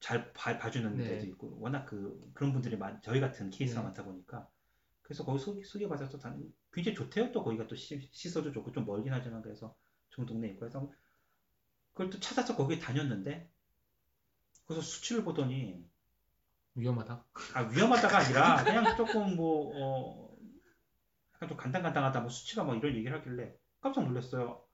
[0.00, 1.04] 잘 봐, 봐주는 네.
[1.04, 3.86] 데도 있고 워낙 그 그런 분들이 많 저희 같은 케이스가 네.
[3.86, 4.48] 많다 보니까
[5.02, 6.36] 그래서 거기 소, 소개받아서 다
[6.72, 7.32] 굉장히 좋대요.
[7.32, 9.74] 또 거기가 또 시, 시설도 좋고 좀 멀긴 하지만 그래서
[10.10, 10.90] 좋은 동네 있고 해서
[11.92, 13.48] 그걸 또 찾아서 거기 다녔는데
[14.70, 15.84] 그래서 수치를 보더니
[16.76, 17.24] 위험하다.
[17.54, 20.36] 아 위험하다가 아니라 그냥 조금 뭐 어,
[21.34, 24.64] 약간 좀 간당간당하다 뭐 수치가 뭐 이런 얘기를 하길래 깜짝 놀랐어요.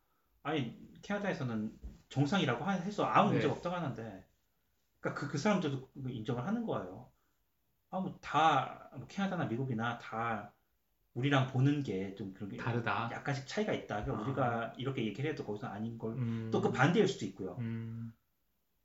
[0.42, 1.72] 아니 캐나다에서는
[2.10, 3.36] 정상이라고 하- 해서 아무 네.
[3.36, 4.26] 문제가 없다고 하는데
[5.00, 7.10] 그러니까 그, 그 사람들도 그 인정을 하는 거예요.
[7.88, 10.52] 아무다 뭐 캐나다나 미국이나 다
[11.14, 13.08] 우리랑 보는 게 좀 그런 게 다르다.
[13.12, 14.04] 약간씩 차이가 있다.
[14.04, 14.26] 그러니까 아.
[14.26, 17.56] 우리가 이렇게 얘기를 해도 거기서 아닌 걸또 음, 그 반대일 수도 있고요.
[17.60, 18.12] 음,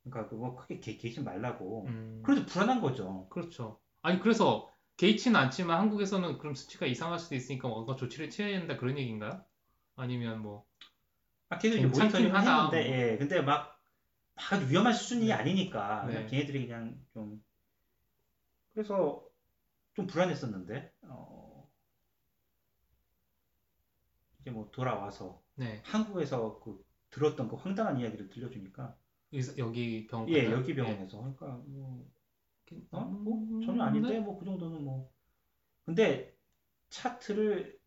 [0.04, 1.86] 그러니까 그거 크게 개, 개지 말라고.
[1.88, 3.28] 음, 그래도 불안한 거죠.
[3.30, 3.80] 그렇죠.
[4.02, 8.98] 아니 그래서 개의치는 않지만 한국에서는 그럼 수치가 이상할 수도 있으니까 뭔가 조치를 취해야 된다 그런
[8.98, 9.44] 얘기인가요?
[9.96, 10.66] 아니면 뭐
[11.52, 12.98] 아, 괜찮긴 모니터링 하다, 했는데, 뭐.
[12.98, 13.78] 예, 근데 막,
[14.36, 15.34] 막 위험한 수준이 네.
[15.34, 16.28] 아니니까, 그냥 네.
[16.28, 17.44] 걔네들이 그냥 좀,
[18.74, 19.28] 그래서
[19.94, 21.70] 좀 불안했었는데, 어,
[24.40, 28.96] 이제 뭐 돌아와서 네, 한국에서 그 들었던 그 황당한 이야기를 들려주니까,
[29.32, 30.52] 의사- 여기 병원 예?
[30.52, 31.18] 여기 병원에서.
[31.20, 32.10] 그러니까 뭐,
[32.72, 32.82] 예.
[32.92, 33.02] 어?
[33.06, 34.20] 뭐 음, 전혀 아닌데 네?
[34.20, 35.12] 뭐그 정도는 뭐.
[35.86, 36.36] 근데
[36.90, 37.80] 차트를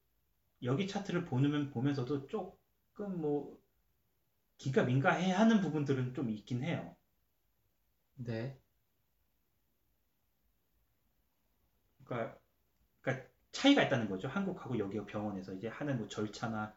[0.62, 3.59] 여기 차트를 보면 보면서도 조금 뭐
[4.59, 6.96] 기가 민가해 하는 부분들은 좀 있긴 해요.
[8.16, 8.59] 네,
[12.04, 12.38] 그러니까
[13.00, 14.28] 그러니까 차이가 있다는 거죠.
[14.28, 16.74] 한국하고 여기 병원에서 이제 하는 뭐 절차나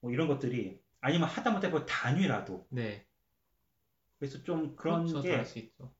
[0.00, 3.06] 뭐 이런 것들이 아니면 하다못해 뭐 단위라도 네,
[4.18, 5.94] 그래서 좀 그런 그렇죠, 게 다를 수 있죠.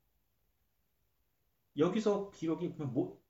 [1.78, 3.20] 여기서 기록이 뭐,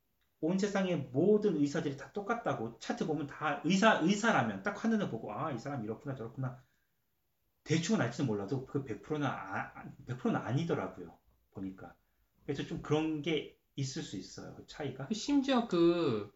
[0.41, 5.53] 온 세상의 모든 의사들이 다 똑같다고 차트 보면 다 의사 의사라면 딱 화면을 보고 아
[5.53, 6.63] 이 사람 이렇구나 저렇구나.
[7.65, 9.73] 대충은 알지는 몰라도 그 100%는 아,
[10.07, 11.19] 100%는 아니더라고요
[11.53, 11.95] 보니까.
[12.45, 15.09] 그래서 좀 그런 게 있을 수 있어요 그 차이가.
[15.13, 16.33] 심지어 그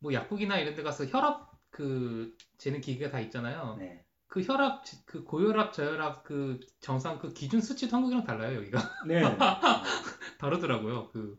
[0.00, 3.76] 뭐 약국이나 이런 데 가서 혈압 그 재는 기계가 다 있잖아요.
[3.78, 8.80] 네, 그 혈압 그 고혈압 저혈압 그 정상 그 기준 수치도 한국이랑 달라요 여기가.
[9.06, 9.20] 네.
[10.38, 11.10] 다르더라고요.
[11.10, 11.38] 그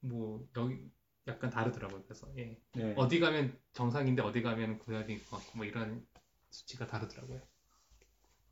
[0.00, 0.78] 뭐 여기
[1.26, 2.26] 약간 다르더라고요 그래서.
[2.36, 2.58] 예.
[2.74, 2.94] 네.
[2.96, 6.06] 어디 가면 정상인데 어디 가면 고혈압인 것 같고 뭐 이런
[6.50, 7.40] 수치가 다르더라고요.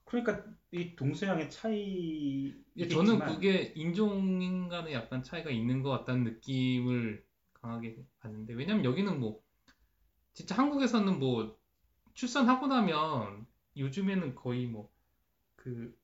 [0.05, 7.97] 그러니까 이 동서양의 차이 예, 저는 그게 인종인간의 약간 차이가 있는 것 같다는 느낌을 강하게
[8.21, 9.43] 받는데 왜냐면 여기는 뭐
[10.33, 11.58] 진짜 한국에서는 뭐
[12.19, 14.91] 출산하고 나면 요즘에는 거의 뭐
[15.59, 15.95] 그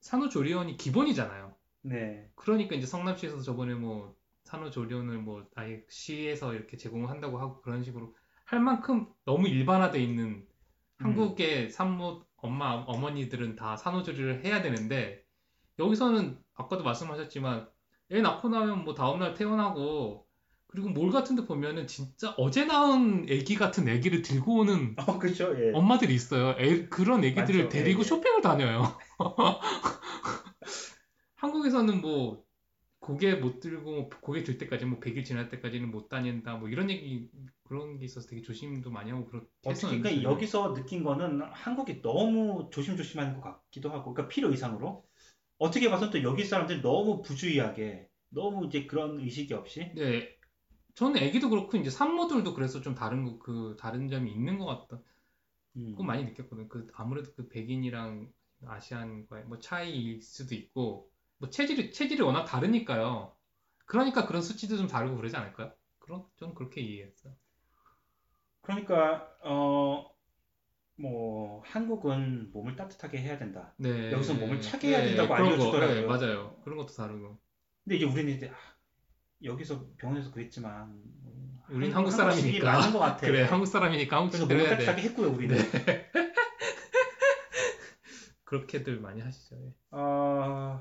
[0.00, 1.54] 산후조리원이 기본이잖아요.
[1.82, 2.28] 네.
[2.34, 8.16] 그러니까 이제 성남시에서 저번에 뭐 산후조리원을 뭐 아예 시에서 이렇게 제공을 한다고 하고 그런 식으로
[8.44, 10.46] 할 만큼 너무 일반화돼 있는
[10.98, 15.24] 한국의 산모 엄마 어머니들은 다 산후조리를 해야 되는데
[15.78, 17.68] 여기서는 아까도 말씀하셨지만
[18.12, 20.25] 애 낳고 나면 뭐 다음날 퇴원하고
[20.68, 25.54] 그리고 몰 같은 데 보면은 진짜 어제 낳은 애기 같은 애기를 들고 오는 어 그렇죠
[25.58, 25.72] 예.
[25.72, 26.54] 엄마들이 있어요.
[26.58, 27.68] 애- 그런 애기들을 맞죠.
[27.68, 28.08] 데리고 예, 예.
[28.08, 28.96] 쇼핑을 다녀요.
[31.36, 32.44] 한국에서는 뭐
[32.98, 37.28] 고개 못 들고 고개 들 때까지 뭐 100일 지날 때까지는 못 다닌다 뭐 이런 얘기
[37.64, 42.02] 그런 게 있어서 되게 조심도 많이 하고 그렇게 어떻게 했었는데 그러니까 여기서 느낀 거는 한국이
[42.02, 45.04] 너무 조심조심한 것 같기도 하고 그러니까 필요 이상으로
[45.58, 50.35] 어떻게 봐서 또 여기 사람들이 너무 부주의하게 너무 이제 그런 의식이 없이 네
[50.96, 55.02] 저는 애기도 그렇고 이제 산모들도 그래서 좀 다른 거 그 다른 점이 있는 것 같다.
[55.76, 56.68] 음, 그거 많이 느꼈거든.
[56.68, 58.32] 그 아무래도 그 백인이랑
[58.66, 63.36] 아시안과의 뭐 차이일 수도 있고 뭐 체질이 체질이 워낙 다르니까요.
[63.86, 65.72] 그러니까 그런 수치도 좀 다르고 그러지 않을까요?
[66.00, 67.34] 그런 저는 그렇게 이해했어요.
[68.62, 70.12] 그러니까 어
[70.98, 73.74] 뭐 한국은 몸을 따뜻하게 해야 된다.
[73.76, 74.12] 네.
[74.12, 76.00] 여기서 몸을 차게 해야 된다고 그런 거, 알려주더라고요.
[76.02, 76.60] 네, 맞아요.
[76.64, 77.38] 그런 것도 다르고.
[77.84, 78.54] 근데 이제 우리는 이제 아,
[79.42, 82.72] 여기서 병원에서 그랬지만 음, 우린 한국- 한국 사람이니까.
[82.72, 83.26] 맞는 것 같아.
[83.26, 84.86] 그래 한국 사람이니까 한국식 해야 돼.
[85.02, 85.56] 했고요 우리는.
[88.44, 89.56] 그렇게들 많이 하시죠.
[89.56, 89.74] 예.
[89.90, 90.80] 어,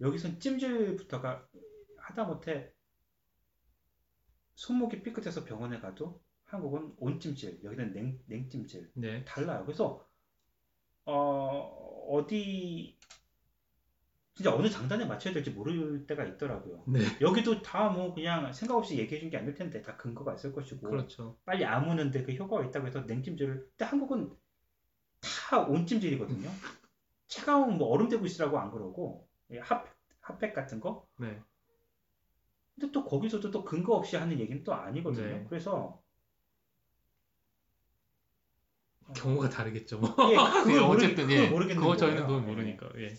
[0.00, 1.46] 여기선 찜질부터가
[1.98, 2.72] 하다못해
[4.54, 9.24] 손목이 삐끗해서 병원에 가도 한국은 온찜질, 여기는 냉, 냉찜질 네.
[9.24, 9.64] 달라요.
[9.64, 10.06] 그래서
[11.04, 12.97] 어, 어디
[14.38, 16.84] 진짜 어느 장단에 맞춰야 될지 모를 때가 있더라고요.
[16.86, 17.00] 네.
[17.20, 20.88] 여기도 다 뭐 그냥 생각 없이 얘기해 준 게 아닐 텐데 다 근거가 있을 것이고
[20.88, 21.36] 그렇죠.
[21.44, 24.30] 빨리 아무는데 그 효과가 있다고 해서 냉찜질을 근데 한국은
[25.50, 26.48] 다 온찜질이거든요.
[27.26, 29.84] 차가운 뭐 얼음 대고 있으라고 안 그러고 예, 핫,
[30.20, 31.40] 핫팩 같은 거 네.
[32.76, 35.26] 근데 또 거기서도 또 근거 없이 하는 얘기는 또 아니거든요.
[35.26, 35.46] 네.
[35.48, 36.00] 그래서
[39.08, 39.98] 어, 경우가 다르겠죠.
[39.98, 40.10] 뭐.
[40.30, 40.36] 예, 그걸
[40.76, 41.48] 예, 모르- 어쨌든 그걸 예.
[41.50, 42.40] 모르겠는 그거 저희는 거예요.
[42.40, 42.88] 그걸 모르니까.
[42.98, 43.16] 예.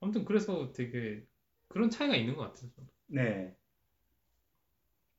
[0.00, 1.26] 아무튼 그래서 되게
[1.68, 2.70] 그런 차이가 있는 것 같아요.
[2.70, 2.88] 저는.
[3.06, 3.56] 네.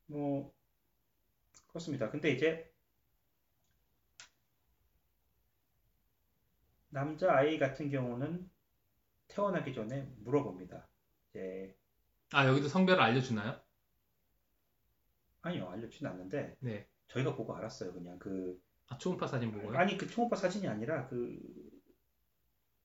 [0.08, 0.54] 뭐
[1.68, 2.10] 그렇습니다.
[2.10, 2.70] 근데 이제
[6.90, 8.50] 남자 아이 같은 경우는
[9.30, 10.88] 태어나기 전에 물어봅니다.
[11.30, 11.78] 이제
[12.34, 13.62] 아 여기도 성별을 알려주나요?
[15.42, 16.88] 아니요 알려주진 않는데 네.
[17.08, 17.94] 저희가 보고 알았어요.
[17.94, 19.78] 그냥 그 아 초음파 사진 보고요.
[19.78, 21.40] 아니 그 초음파 사진이 아니라 그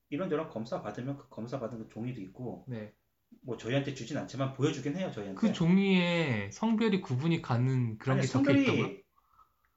[0.09, 2.93] 이런저런 검사 받으면 그 검사 받은 그 종이도 있고 네.
[3.41, 5.39] 뭐 저희한테 주진 않지만 보여주긴 해요 저희한테.
[5.39, 8.83] 그 종이에 성별이 구분이 가는 그런 아니, 게 적혀 있다고요?
[8.83, 9.03] 성별이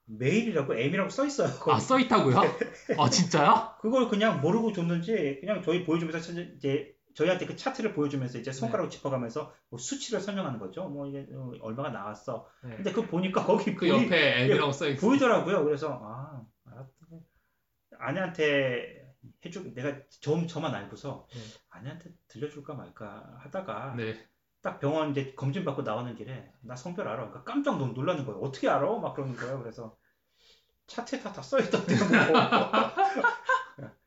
[0.06, 1.48] 메일이라고 M이라고 써 있어요.
[1.68, 2.36] 아, 써 있다고요?
[2.98, 3.76] 아, 진짜요?
[3.80, 8.88] 그걸 그냥 모르고 줬는지 그냥 저희 보여주면서 이제 저희한테 그 차트를 보여주면서 이제 손가락 네.
[8.90, 10.88] 짚어가면서 뭐 수치를 설명하는 거죠.
[10.88, 12.46] 뭐 이게 어, 얼마가 나왔어.
[12.64, 12.76] 네.
[12.76, 15.06] 근데 그거 보니까 거기 그 보이, 옆에 M이라고 써 있어.
[15.06, 15.64] 보이더라고요.
[15.64, 16.44] 그래서 아.
[17.98, 18.99] 아내한테
[19.44, 21.40] 해줄 내가 저, 저만 알고서 네.
[21.70, 24.26] 아내한테 들려줄까 말까 하다가 네.
[24.62, 27.16] 딱 병원 이제 검진 받고 나오는 길에 나 성별 알아.
[27.28, 28.40] 그러니까 깜짝 놀- 놀라는 거예요.
[28.40, 28.98] 어떻게 알아?
[28.98, 29.58] 막 그러는 거예요.
[29.58, 29.96] 그래서
[30.86, 32.06] 차트에 다, 다 써있던데 뭐.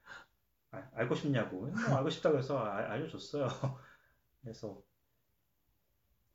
[0.71, 1.67] 아, 알고 싶냐고.
[1.67, 3.47] 뭐 알고 싶다고 해서 아- 알려줬어요.
[4.41, 4.82] 그래서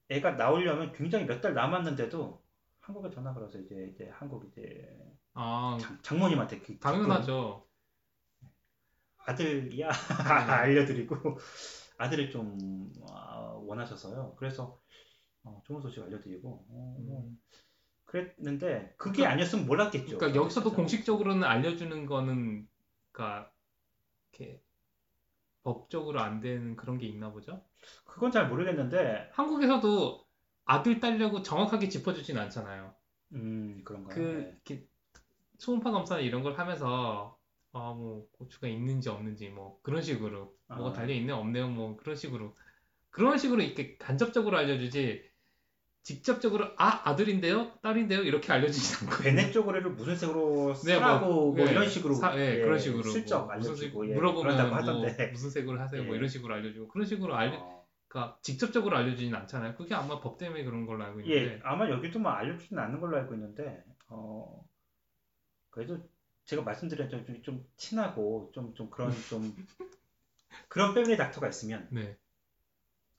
[0.08, 2.42] 애가 나오려면 굉장히 몇 달 남았는데도
[2.80, 4.88] 한국에 전화 걸어서 이제 이제 한국 이제
[5.34, 7.67] 아, 장, 장모님한테 그 당연하죠.
[9.28, 9.92] 아들이야 네.
[10.52, 11.38] 알려드리고
[11.98, 14.34] 아들을 좀 아, 원하셔서요.
[14.36, 14.80] 그래서
[15.44, 17.38] 어, 좋은 소식 알려드리고 어, 뭐 음.
[18.06, 20.16] 그랬는데 그게 아니었으면 몰랐겠죠.
[20.18, 20.72] 그러니까 여기서도.
[20.72, 22.66] 공식적으로는 알려주는 거는,
[23.12, 23.52] 그러니까
[24.32, 24.62] 이렇게
[25.62, 27.62] 법적으로 안 되는 그런 게 있나 보죠?
[28.04, 30.24] 그건 잘 모르겠는데 한국에서도
[30.64, 32.94] 아들 딸이라고 정확하게 짚어주진 않잖아요.
[33.32, 34.14] 음 그런가요?
[34.14, 34.86] 그 네.
[35.58, 37.38] 초음파 검사나 이런 걸 하면서
[37.72, 40.92] 아 뭐 고추가 있는지 없는지 뭐 그런 식으로 뭐가 아.
[40.92, 42.54] 달려 있네 없네요 뭐 그런 식으로.
[43.11, 45.28] 그런 식으로 이렇게 간접적으로 알려주지
[46.02, 47.72] 직접적으로 아 아들인데요?
[47.83, 48.22] 딸인데요?
[48.22, 52.57] 이렇게 알려주지 않고 베네 쪼그레를 무슨 색으로 네, 쓰라고 뭐, 예, 이런 식으로 사- 예,
[52.57, 55.26] 예, 그런 식으로 슬쩍 뭐 무슨 알려주고 색- 예, 물어보면 뭐 하던데.
[55.33, 56.02] 무슨 색으로 하세요?
[56.04, 56.16] 뭐 예.
[56.18, 59.74] 이런 식으로 알려주고 그런 식으로 알려 어, 그러니까 직접적으로 알려주진 않잖아요.
[59.74, 61.61] 그게 아마 법 때문에 그런 걸로 알고 예 있는데.
[61.64, 64.64] 아마 여기도 뭐 알려주지는 않는 걸로 알고 있는데 어
[65.70, 65.98] 그래도
[66.48, 69.54] 제가 말씀드렸죠 좀, 좀 친하고 좀 좀 그런 좀
[70.68, 72.16] 그런 패밀리 닥터가 있으면 네.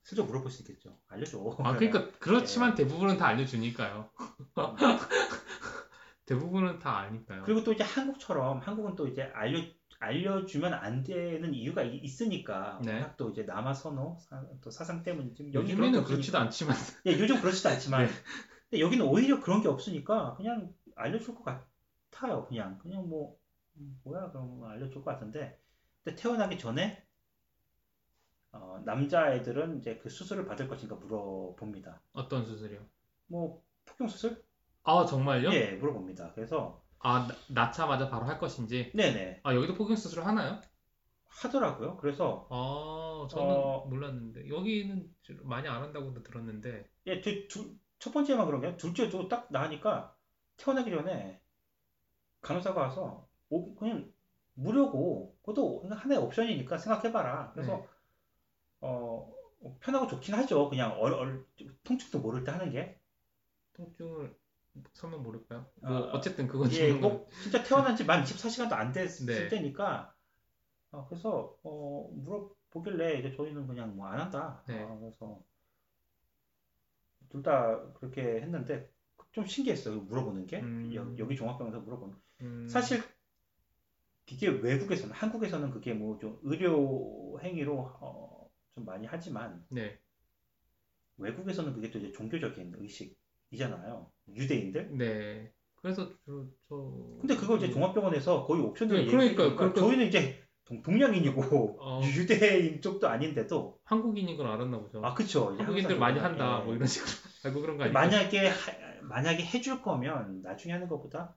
[0.02, 2.74] 슬쩍 물어볼 수 있겠죠 알려줘 아 그러니까 그렇지만 예.
[2.74, 4.10] 대부분은 다 알려주니까요
[6.26, 9.60] 대부분은 다 아니까요 그리고 또 이제 한국처럼 한국은 또 이제 알려
[9.98, 12.94] 알려주면 안 되는 이유가 이- 있으니까 네.
[12.94, 16.38] 워낙 또 이제 남아 선호 사, 또 사상 게 요즘에는 그렇지도.
[16.38, 16.74] 않지만
[17.06, 18.12] 예, 요즘 그렇지도 않지만 네.
[18.70, 21.69] 근데 여기는 오히려 그런 게 없으니까 그냥 알려줄 것 같
[22.22, 22.44] 아요.
[22.46, 23.36] 그냥 그냥 뭐
[23.76, 25.58] 음, 뭐야 그럼 알려줄 것 같은데.
[26.04, 27.04] 근데 태어나기 전에
[28.52, 32.00] 어, 남자애들은 이제 그 수술을 받을 것인가 물어봅니다.
[32.12, 32.86] 어떤 수술이요?
[33.28, 34.44] 뭐 폭경 수술?
[34.82, 35.50] 아 정말요?
[35.52, 36.32] 예 물어봅니다.
[36.34, 38.90] 그래서 아 나- 낳자마자 바로 할 것인지?
[38.94, 39.40] 네네.
[39.42, 40.60] 아 여기도 폭경 수술 하나요?
[41.28, 41.96] 하더라고요.
[41.96, 43.86] 그래서 아 저는 어.
[43.88, 44.48] 몰랐는데.
[44.48, 46.88] 여기는 좀 많이 안 한다고도 들었는데.
[47.06, 50.14] 예, 두, 두, 첫 번째만 그런 게 아니라 둘째도 딱 나니까
[50.56, 51.39] 태어나기 전에
[52.42, 54.12] 간호사가 와서 오- 그냥
[54.54, 57.52] 무료고 그것도 하나의 옵션이니까 생각해봐라.
[57.52, 57.88] 그래서 네.
[58.80, 59.32] 어
[59.80, 60.68] 편하고 좋긴 하죠.
[60.70, 61.46] 그냥 얼, 얼,
[61.84, 62.98] 통증도 모를 때 하는 게.
[63.74, 64.36] 통증을
[64.94, 65.66] 설명 모를까요?
[65.82, 69.48] 아, 뭐 어쨌든 그건 예, 뭐 진짜 태어난 지 만 24시간도 안 됐을 네.
[69.48, 70.14] 때니까
[70.92, 74.62] 어, 그래서 어, 물어보길래 이제 저희는 그냥 뭐 안 한다.
[74.66, 74.82] 네.
[74.82, 75.40] 어, 그래서
[77.30, 78.90] 둘 다 그렇게 했는데
[79.32, 80.00] 좀 신기했어요.
[80.02, 80.92] 물어보는 게 음.
[80.94, 82.16] 여, 여기 종합병원에서 물어보는.
[82.42, 83.02] 음, 사실
[84.30, 89.98] 이게 외국에서는 한국에서는 그게 뭐 좀 의료 행위로 어, 좀 많이 하지만 네,
[91.18, 94.10] 외국에서는 그게 또 이제 종교적인 의식이잖아요.
[94.34, 94.96] 유대인들.
[94.96, 95.52] 네.
[95.76, 96.76] 그래서 주로 저
[97.20, 99.06] 근데 그걸 이제 종합병원에서 거의 옵션으로 네.
[99.08, 102.00] 주니까 그러니까- 저희는 이제 동, 동양인이고 어.
[102.04, 105.00] 유대인 쪽도 아닌데도 한국인인 걸 알았나 보죠.
[105.04, 106.18] 아 그쵸 이제 한국인들 한국 많이.
[106.20, 106.64] 한다 예.
[106.66, 107.08] 뭐 이런 식으로
[107.44, 107.94] 알고 그런 거 아니에요?
[107.94, 111.34] 만약에 하- 만약에 해줄 거면 나중에 하는 것보다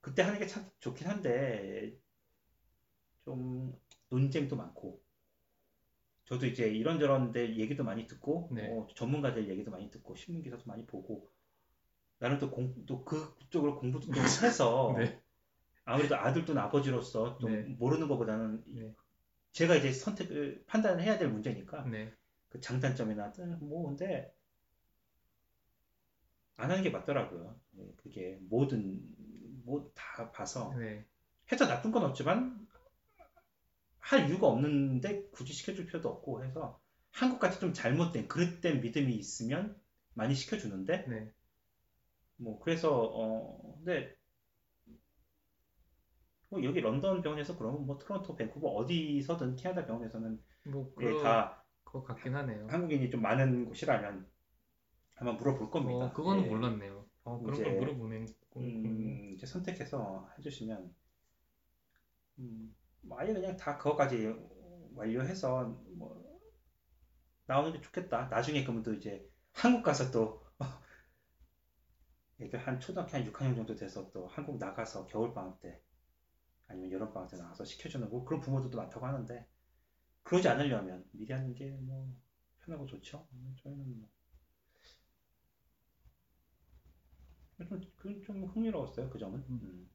[0.00, 1.96] 그때 하는 게 참 좋긴 한데
[3.24, 3.72] 좀
[4.08, 5.00] 논쟁도 많고
[6.24, 8.68] 저도 이제 이런저런 데 얘기도 많이 듣고 네.
[8.70, 11.30] 어, 전문가들 얘기도 많이 듣고 신문 기사도 많이 보고
[12.18, 15.20] 나는 또 공 또 그쪽으로 공부도 좀 해서 네.
[15.84, 17.62] 아무래도 아들도 아버지로서 좀 네.
[17.78, 18.94] 모르는 것보다는 네.
[19.52, 22.12] 제가 이제 선택을 판단을 해야 될 문제니까 네.
[22.50, 24.32] 그 장단점이나 뭐 근데
[26.56, 27.58] 안 하는 게 맞더라고요.
[27.72, 29.00] 네, 그게 모든
[29.68, 31.04] 뭐 다 봐서 네.
[31.52, 32.66] 해서 나쁜 건 없지만
[34.00, 36.80] 할 이유가 없는데 굳이 시켜줄 필요도 없고 해서
[37.12, 39.80] 한국 같이 좀 잘못된 그릇된 믿음이 있으면
[40.14, 41.32] 많이 시켜주는데 네.
[42.36, 44.16] 뭐 그래서 어 근데
[46.50, 51.64] 뭐 여기 런던 병원에서 그러면 뭐 토론토, 밴쿠버 어디서든 캐나다 병원에서는 뭐 예, 그거 다
[51.84, 52.66] 그거 같긴 하네요.
[52.68, 54.26] 한국인이 좀 많은 곳이라면
[55.16, 56.06] 아마 물어볼 겁니다.
[56.06, 56.48] 어, 그거는 예.
[56.48, 57.04] 몰랐네요.
[57.24, 58.26] 어, 그런 이제, 걸 물어보네.
[58.56, 59.07] 음,
[59.38, 60.94] 이제 선택해서 해주시면
[62.38, 64.32] 음, 뭐 아예 그냥 다 그거까지
[64.94, 65.64] 완료해서
[65.96, 66.38] 뭐
[67.46, 68.28] 나오는 게 좋겠다.
[68.28, 70.44] 나중에 그러면 또 이제 한국 가서 또
[72.40, 75.80] 애들 한 초등학교 한 6학년 정도 돼서 또 한국 나가서 겨울방학 때
[76.68, 79.46] 아니면 여름방학 때 나가서 시켜주는 거 그런 부모들도 많다고 하는데
[80.24, 82.12] 그러지 않으려면 미리 하는 게 뭐
[82.60, 83.28] 편하고 좋죠.
[83.32, 84.08] 음, 저희는 뭐
[87.66, 89.10] 좀, 그건 좀 흥미로웠어요.
[89.10, 89.44] 그 점은.
[89.48, 89.88] 음.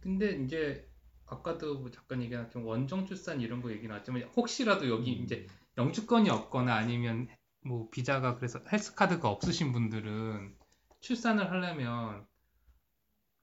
[0.00, 0.88] 근데 이제
[1.26, 5.24] 아까도 뭐 잠깐 얘기한 좀 원정 출산 이런 거 얘기 나왔지만 혹시라도 여기 음.
[5.24, 5.46] 이제
[5.76, 7.28] 영주권이 없거나 아니면
[7.62, 10.56] 뭐 비자가 그래서 헬스 카드가 없으신 분들은
[11.00, 12.26] 출산을 하려면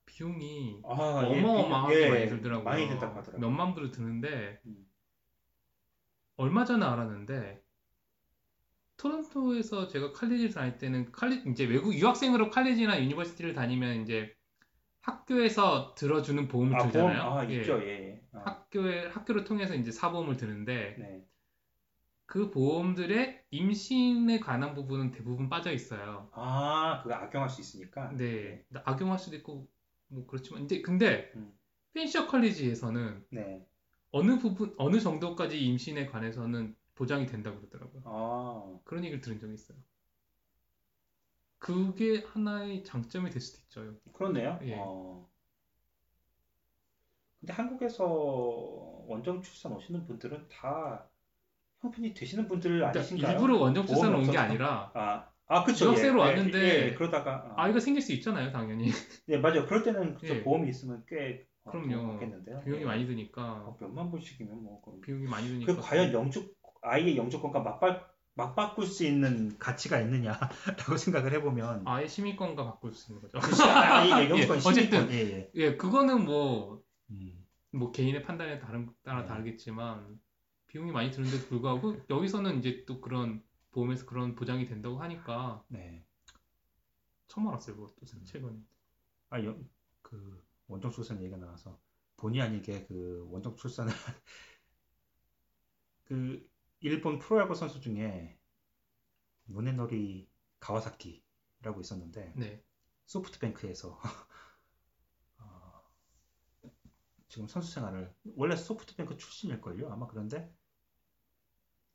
[0.05, 2.63] 비용이 아, 예, 어마어마하게 예, 많이 들더라고요.
[2.63, 3.39] 많이 든다고 하더라고요.
[3.39, 4.85] 몇만 불이 드는데 음.
[6.37, 7.61] 얼마 전에 알았는데
[8.97, 14.35] 토론토에서 제가 칼리지를 다닐 때는 칼리 이제 외국 유학생으로 칼리지나 유니버시티를 다니면 이제
[15.01, 17.21] 학교에서 들어주는 보험을 아, 보험, 들잖아요.
[17.21, 17.57] 아, 예.
[17.57, 18.21] 있죠, 예, 예.
[18.33, 21.25] 아, 학교에 학교를 통해서 이제 사보험을 드는데 네.
[22.25, 26.29] 그 보험들의 임신에 관한 부분은 대부분 빠져 있어요.
[26.33, 28.11] 아, 그거 악용할 수 있으니까.
[28.17, 29.69] 네, 악용할 수도 있고
[30.07, 31.53] 뭐 그렇지만 이제 근데 음.
[31.93, 33.65] 펜셔 컬리지에서는 네.
[34.11, 38.01] 어느 부분 어느 정도까지 임신에 관해서는 보장이 된다고 그러더라고요.
[38.05, 39.77] 아, 그런 얘기를 들은 적이 있어요.
[41.59, 43.99] 그게 하나의 장점이 될 수도 있죠.
[44.13, 44.59] 그렇네요.
[44.63, 44.75] 예.
[44.77, 45.27] 어.
[47.39, 48.05] 근데 한국에서
[49.07, 51.07] 원정 출산 오시는 분들은 다
[51.81, 53.31] 형편이 되시는 분들 그러니까 아니신가요?
[53.33, 54.37] 일부러 원정 보험이 온 게?
[54.37, 55.85] 아니라 아, 아, 그쵸.
[55.85, 58.89] 유학생으로 예, 예, 왔는데 예, 예, 그러다가 아, 아이가 생길 수 있잖아요, 당연히.
[59.27, 59.65] 네, 맞아요.
[59.65, 60.43] 그럴 때는 예.
[60.43, 62.13] 보험이 있으면 꽤 어, 그럼요.
[62.13, 62.61] 받겠는데요.
[62.61, 62.85] 비용이 예.
[62.85, 68.07] 많이 드니까 어, 몇만 불씩이면 뭐 비용이 많이 드니까 그 과연 영주 아이의 영주권과 맞바,
[68.35, 73.39] 맞바꿀 수 있는 가치가 있느냐라고 생각을 해보면 아예 시민권과 바꿀 수 있는 거죠.
[73.39, 75.09] 그 시- 아, 예, 예, 영주권 예, 어쨌든.
[75.11, 75.51] 예, 예.
[75.55, 79.27] 예, 그거는 뭐, 음, 뭐 개인의 판단에 다른, 따라 네.
[79.27, 80.19] 다르겠지만
[80.67, 86.03] 비용이 많이 드는데도 불구하고 여기서는 이제 또 그런 보험에서 그런 보장이 된다고 하니까 네.
[87.27, 88.23] 처음 알았어요, 그것도 음.
[88.23, 88.57] 최근에.
[89.29, 89.57] 아, 여,
[90.01, 91.79] 그 원정 출산 얘기가 나와서
[92.17, 93.91] 본의 아니게 그 원정 출산을
[96.05, 96.47] 그
[96.79, 98.37] 일본 프로야구 선수 중에
[99.45, 102.63] 무네노리 가와사키라고 있었는데 네,
[103.05, 103.99] 소프트뱅크에서
[105.39, 105.83] 어,
[107.27, 109.91] 지금 선수 생활을 원래 소프트뱅크 출신일걸요?
[109.91, 110.53] 아마 그런데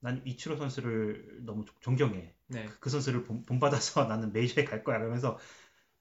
[0.01, 2.35] 난 이치로 선수를 너무 존경해.
[2.49, 5.39] 네, 그 선수를 본, 본받아서 나는 메이저에 갈 거야 그러면서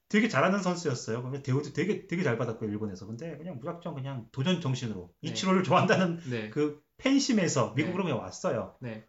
[0.10, 1.22] 되게 잘하는 선수였어요.
[1.22, 3.06] 그러면 대우도 되게 되게 잘 받았고 일본에서.
[3.06, 5.30] 근데 그냥 무작정 그냥 도전 정신으로 네.
[5.30, 8.76] 이치로를 좋아한다는 네, 그 팬심에서 미국으로 그냥 왔어요.
[8.80, 9.06] 네,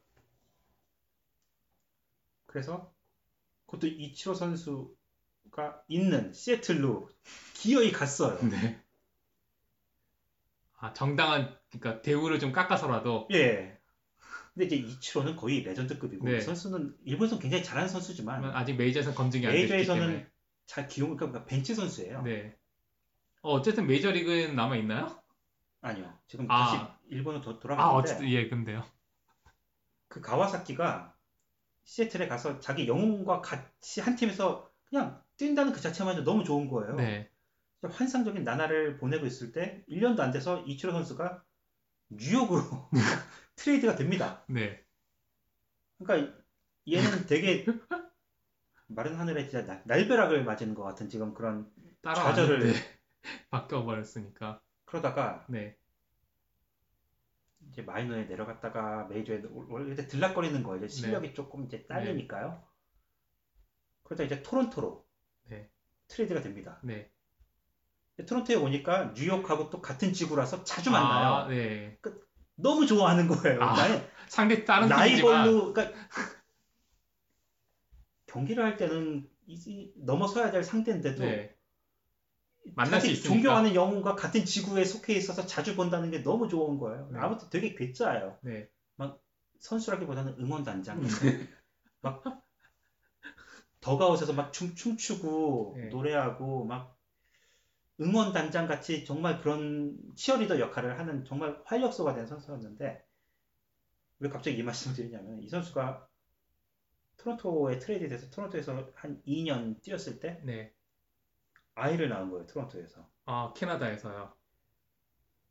[2.46, 2.92] 그래서
[3.66, 7.08] 그것도 이치로 선수가 있는 시애틀로
[7.54, 8.38] 기어이 갔어요.
[8.48, 8.80] 네.
[10.78, 13.78] 아, 정당한, 그러니까 대우를 좀 깎아서라도, 예.
[14.52, 16.38] 근데 이제 이치로는 거의 레전드급이고 네.
[16.38, 19.78] 이 선수는 일본에서 굉장히 잘하는 선수지만 아직 메이저에서 검증이 안 됐기 때문에.
[19.78, 20.30] 메이저에서는
[20.66, 22.22] 잘 기용 그러니까 벤치 선수예요.
[22.22, 22.56] 네.
[23.42, 25.21] 어, 어쨌든 메이저리그에는 남아 있나요?
[25.82, 26.18] 아니요.
[26.26, 26.64] 지금 아.
[26.64, 28.84] 다시 일본으로 도, 아, 돌아갔는데 어쨌든 예, 근데요.
[30.08, 31.14] 그 가와사키가
[31.84, 36.94] 시애틀에 가서 자기 영웅과 같이 한 팀에서 그냥 뛴다는 그 자체만 너무 좋은 거예요.
[36.94, 37.28] 네,
[37.80, 41.42] 진짜 환상적인 나날을 보내고 있을 때 1년도 안 돼서 이치로 선수가
[42.10, 42.90] 뉴욕으로
[43.56, 44.44] 트레이드가 됩니다.
[44.48, 44.84] 네,
[45.98, 46.38] 그러니까
[46.88, 47.66] 얘는 되게
[48.86, 51.68] 마른 하늘에 진짜 날- 날벼락을 맞은 것 같은 지금 그런
[52.04, 53.00] 좌절을 따라왔는데
[53.50, 54.60] 바뀌어버렸으니까.
[54.92, 55.74] 그러다가 네,
[57.70, 60.84] 이제 마이너에 내려갔다가 메이저에 원래 이제 들락거리는 거예요.
[60.84, 62.62] 이제 실력이 조금 이제 딸리니까요.
[64.02, 65.06] 그러다 이제 토론토로
[65.44, 65.70] 네.
[66.08, 66.78] 트레이드가 됩니다.
[66.82, 67.10] 네.
[68.28, 71.34] 토론토에 오니까 뉴욕하고 또 같은 지구라서 자주 만나요.
[71.36, 71.98] 아, 네.
[72.54, 73.62] 너무 좋아하는 거예요.
[73.62, 75.98] 아, 나는 상대 다른 라이벌로 그러니까
[78.26, 81.56] 경기를 할 때는 이- 이- 넘어서야 될 상대인데도 네.
[82.74, 83.34] 만날 수 있으니까.
[83.34, 87.08] 존경하는 영웅과 같은 지구에 속해 있어서 자주 본다는 게 너무 좋은 거예요.
[87.12, 87.18] 네.
[87.18, 88.38] 아무튼 되게 괴짜예요.
[88.42, 88.68] 네.
[89.62, 90.98] 선수라기보다는 응원단장.
[90.98, 91.04] 음.
[92.02, 92.44] 막
[93.80, 95.88] 더가웃에서 막 춤, 춤추고 네.
[95.88, 96.98] 노래하고 막
[98.00, 103.04] 응원단장 같이 정말 그런 치어리더 역할을 하는 정말 활력소가 된 선수였는데
[104.18, 106.08] 왜 갑자기 이 말씀을 드리냐면 이 선수가
[107.18, 110.72] 토론토에 트레이드 돼서 토론토에서 한 2년 뛰었을 때 네.
[111.74, 114.32] 아이를 낳은 거예요 토론토에서 아, 캐나다에서요.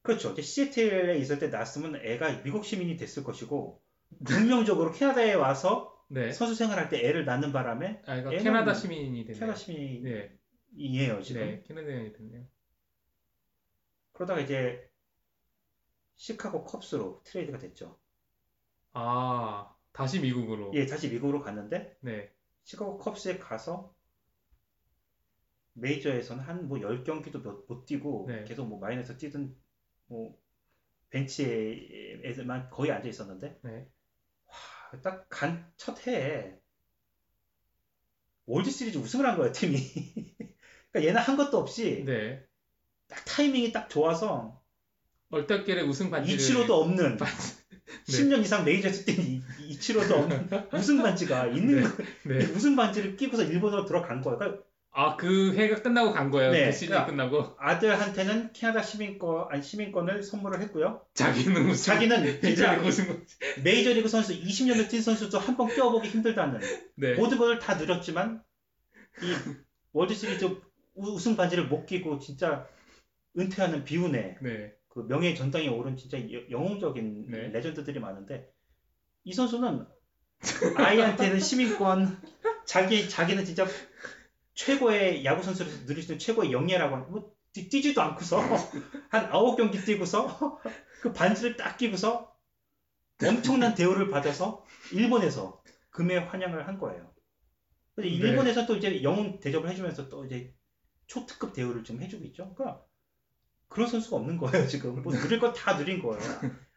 [0.02, 3.82] 그렇죠 이제 시애틀에 있을 때 낳았으면 애가 미국 시민이 됐을 것이고
[4.30, 6.32] 운명적으로 캐나다에 와서 네.
[6.34, 9.40] 선수 생활할 때 애를 낳는 바람에 아, 애는 캐나다 시민이 됐네요.
[9.40, 10.36] 캐나다 시민이에요
[10.76, 11.22] 네.
[11.24, 11.64] 지금 네.
[11.68, 12.46] 캐나다인이 됐네요.
[14.14, 14.90] 그러다가 이제
[16.18, 17.98] 시카고 컵스로 트레이드가 됐죠
[18.94, 20.72] 아, 다시 미국으로.
[20.76, 22.32] 예 다시 미국으로 갔는데 네.
[22.64, 23.94] 시카고 컵스에 가서
[25.82, 28.44] 메이저에서는 한 뭐 10경기도 못, 못 뛰고 네.
[28.46, 29.56] 계속 뭐 마이너스 뛰든
[30.08, 30.38] 뭐
[31.10, 33.88] 벤치에만 거의 앉아 있었는데 네.
[35.04, 36.56] 딱 간 첫 해에
[38.46, 39.78] 월드 시리즈 우승을 한 거야 팀이.
[40.92, 42.44] 그러니까 얘는 한 것도 없이 네.
[43.08, 44.62] 딱 타이밍이 딱 좋아서
[45.30, 47.26] 얼떨결에 우승 반지를 이치로도 없는 네.
[48.08, 51.84] 10년 이상 메이저에서 뛴 이- 이치로도 없는 우승 반지가 있는 네.
[51.84, 52.38] 거- 네.
[52.54, 54.38] 우승 반지를 끼고서 일본으로 들어간 거야.
[54.38, 54.64] 그러니까
[54.94, 56.52] 아, 그 해가 끝나고 간 거예요.
[56.52, 57.56] 네, 그 시즌이 그러니까- 끝나고.
[57.60, 61.06] 아들한테는 캐나다 시민권 아니 시민권을 선물을 했고요.
[61.14, 61.94] 자기는 우승.
[61.94, 63.26] 자기는 진짜 메이저리그 우승.
[63.64, 66.60] 메이저리그 선수 20년을 뛴 선수도 한 번 껴보기 힘들다는
[66.96, 67.14] 네.
[67.16, 68.44] 모든 것을 다 누렸지만
[69.24, 69.56] 이
[69.94, 72.68] 월드 시리즈 우- 우승 반지를 못 끼고 진짜
[73.40, 74.74] 은퇴하는 비운의 네.
[74.90, 77.48] 그 명예의 전당에 오른 진짜 여- 영웅적인 네.
[77.48, 78.46] 레전드들이 많은데
[79.24, 79.86] 이 선수는
[80.76, 82.22] 아이한테는 시민권
[82.66, 83.66] 자기 자기는 진짜
[84.54, 88.40] 최고의 야구 선수로 누릴 수 있는 최고의 영예라고 하는 뭐 뛰- 뛰지도 않고서
[89.10, 90.60] 한 아홉 경기 뛰고서
[91.02, 92.36] 그 반지를 딱 끼고서
[93.24, 97.12] 엄청난 대우를 받아서 일본에서 금에 환영을 한 거예요.
[97.96, 98.16] 근데 네.
[98.16, 100.54] 일본에서 또 이제 영웅 대접을 해주면서 또 이제
[101.08, 102.54] 초특급 대우를 좀 해주고 있죠.
[102.56, 102.84] 그러니까
[103.68, 105.02] 그런 선수가 없는 거예요 지금.
[105.04, 106.20] 뭐 누릴 거 다 누린 거예요.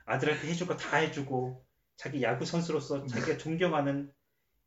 [0.07, 1.65] 아들한테 해줄 거 다 해주고
[1.97, 4.13] 자기 야구 선수로서 자기가 존경하는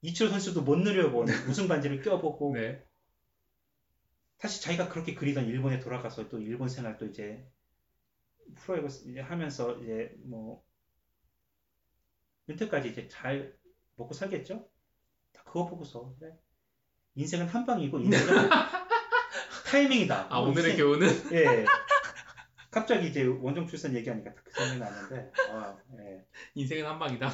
[0.01, 2.81] 이치로 선수도 못 누려본 우승 반지를 껴보고 네.
[4.37, 7.45] 다시 자기가 그렇게 그리던 일본에 돌아가서 또 일본 생활 또 이제
[8.55, 10.63] 프로야구 이제 하면서 이제 뭐
[12.49, 13.57] 은퇴까지 이제 잘
[13.95, 14.69] 먹고 살겠죠?
[15.33, 16.37] 다 그거 보고서 그래.
[17.15, 18.49] 인생은 한 방이고 인생은
[19.65, 20.27] 타이밍이다.
[20.29, 21.65] 아, 뭐 오늘의 인생- 교훈은 예.
[22.69, 26.25] 갑자기 이제 원정 출산 얘기하니까 그 생각이 나는데 아, 예.
[26.53, 27.29] 인생은 한 방이다.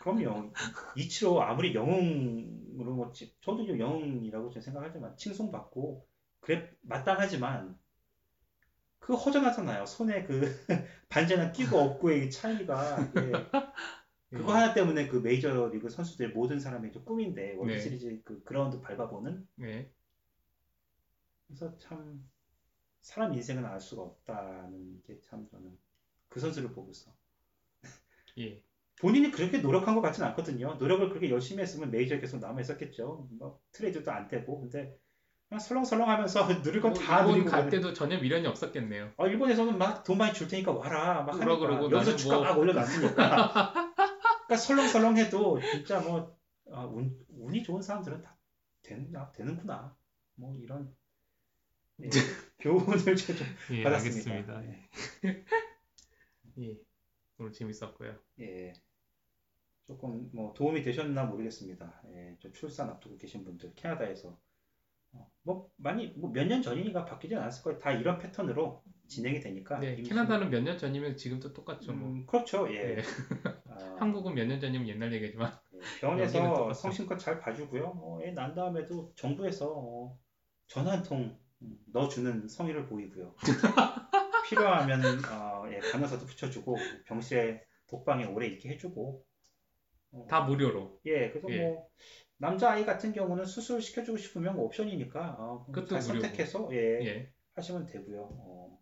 [0.00, 0.52] 그럼요.
[0.96, 6.09] 이치로 아무리 영웅으로 뭐 치- 저도 이제 영웅이라고 생각하지만 칭송받고
[6.40, 7.78] 그래 마땅하지만
[8.98, 9.86] 그 허전하잖아요.
[9.86, 10.40] 손에 그
[11.08, 13.32] 반지나 끼고 없고의 이 차이가 예.
[14.32, 17.80] 그거 하나 때문에 그 메이저 리그 선수들 모든 사람의 이제 꿈인데 월드 네.
[17.80, 19.92] 시리즈 그 그라운드 밟아보는 네.
[21.46, 22.28] 그래서 참
[23.02, 25.78] 사람 인생은 알 수가 없다는 게 참 저는
[26.28, 27.12] 그 선수를 보고서
[28.38, 28.62] 예.
[29.00, 30.74] 본인이 그렇게 노력한 것 같지는 않거든요.
[30.74, 33.28] 노력을 그렇게 열심히 했으면 메이저에 계속 남아 있었겠죠.
[33.32, 34.98] 뭐 트레이드도 안 되고 근데
[35.50, 39.12] 그냥 설렁설렁 하면서 누릴 건다 뭐 누리고 갈 가는- 때도 전혀 미련이 없었겠네요.
[39.16, 42.44] 어, 일본에서는 막 돈 많이 줄 테니까 와라 막 그러고 하니까 그러고 여기서 주가 뭐-
[42.44, 46.38] 막 올려놨으니까 그러니까 설렁설렁해도 진짜 뭐
[46.72, 48.36] 아, 운, 운이 좋은 사람들은 다
[48.82, 49.96] 되는, 아, 되는구나
[50.36, 50.94] 뭐 이런
[52.00, 52.08] 예,
[52.60, 53.36] 교훈을 좀
[53.72, 54.32] 예, 받았습니다.
[54.32, 54.64] 알겠습니다.
[54.64, 54.86] 예.
[56.62, 56.76] 예.
[57.38, 58.16] 오늘 재밌었고요.
[58.40, 58.72] 예.
[59.84, 62.02] 조금 뭐 도움이 되셨나 모르겠습니다.
[62.14, 64.38] 예, 저 출산 앞두고 계신 분들 캐나다에서 어,
[65.42, 67.78] 뭐 많이 뭐 몇 년 전이니까 바뀌진 않았을 거예요.
[67.78, 69.78] 다 이런 패턴으로 진행이 되니까.
[69.80, 71.92] 네, 임신- 캐나다는 몇 년 전이면 지금도 똑같죠.
[71.92, 72.08] 뭐.
[72.08, 72.72] 음, 그렇죠.
[72.72, 72.96] 예.
[72.96, 73.02] 네.
[73.68, 75.52] 아, 한국은 몇 년 전이면 옛날 얘기지만.
[75.74, 76.72] 예, 병원에서.
[76.74, 77.84] 성심껏 잘 봐주고요.
[77.96, 80.18] 어, 애 난 다음에도 정부에서 어,
[80.66, 83.34] 전화 한통 음, 넣어주는 성의를 보이고요.
[84.48, 85.00] 필요하면
[85.32, 89.24] 어, 예, 간호사도 붙여주고 병실에 독방에 오래 있게 해주고
[90.12, 91.00] 어, 다 무료로.
[91.06, 91.62] 예, 그래서 예.
[91.62, 91.88] 뭐
[92.40, 96.02] 남자아이 같은 경우는 수술 시켜주고 싶으면 뭐 옵션이니까 어, 잘.
[96.02, 97.32] 선택해서 예, 예.
[97.54, 98.20] 하시면 되고요.
[98.22, 98.80] 어,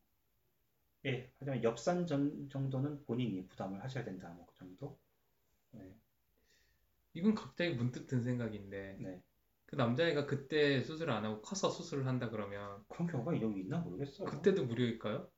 [1.07, 4.29] 예, 하지만 엽산 전, 정도는 본인이 부담을 하셔야 된다.
[4.31, 4.99] 뭐 그 정도.
[7.15, 9.23] 이건 갑자기 문득 든 생각인데 네.
[9.67, 14.27] 그 남자애가 그때 수술을 안 하고 커서 수술을 한다 그러면 그런 경우가 여기 있나 모르겠어요.
[14.27, 15.31] 그때도 무료일까요?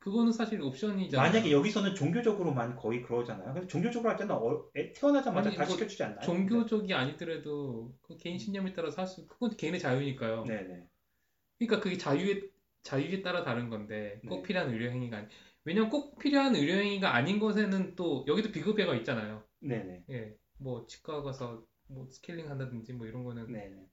[0.00, 1.26] 그거는 사실 옵션이잖아요.
[1.26, 3.52] 만약에 여기서는 종교적으로만 거의 그러잖아요.
[3.52, 6.24] 근데 종교적으로 할 때는 어, 애 태어나자마자 아니, 다 뭐 시켜주지 않나요?
[6.24, 10.44] 종교적이 아니더라도 그 개인 신념에 따라서 할 수, 그건 개인의 자유니까요.
[10.46, 10.88] 네, 네.
[11.58, 12.42] 그러니까 그게 자유에
[12.82, 14.42] 자유에 따라 다른 건데 꼭 네.
[14.42, 15.28] 필요한 의료 행위가 아니.
[15.64, 19.44] 왜냐면 꼭 필요한 의료 행위가 아닌 것에는 또 여기도 비급여가 있잖아요.
[19.60, 20.04] 네, 네.
[20.10, 23.86] 예, 뭐 치과 가서 뭐 스케일링 한다든지 뭐 이런 거는 네, 네.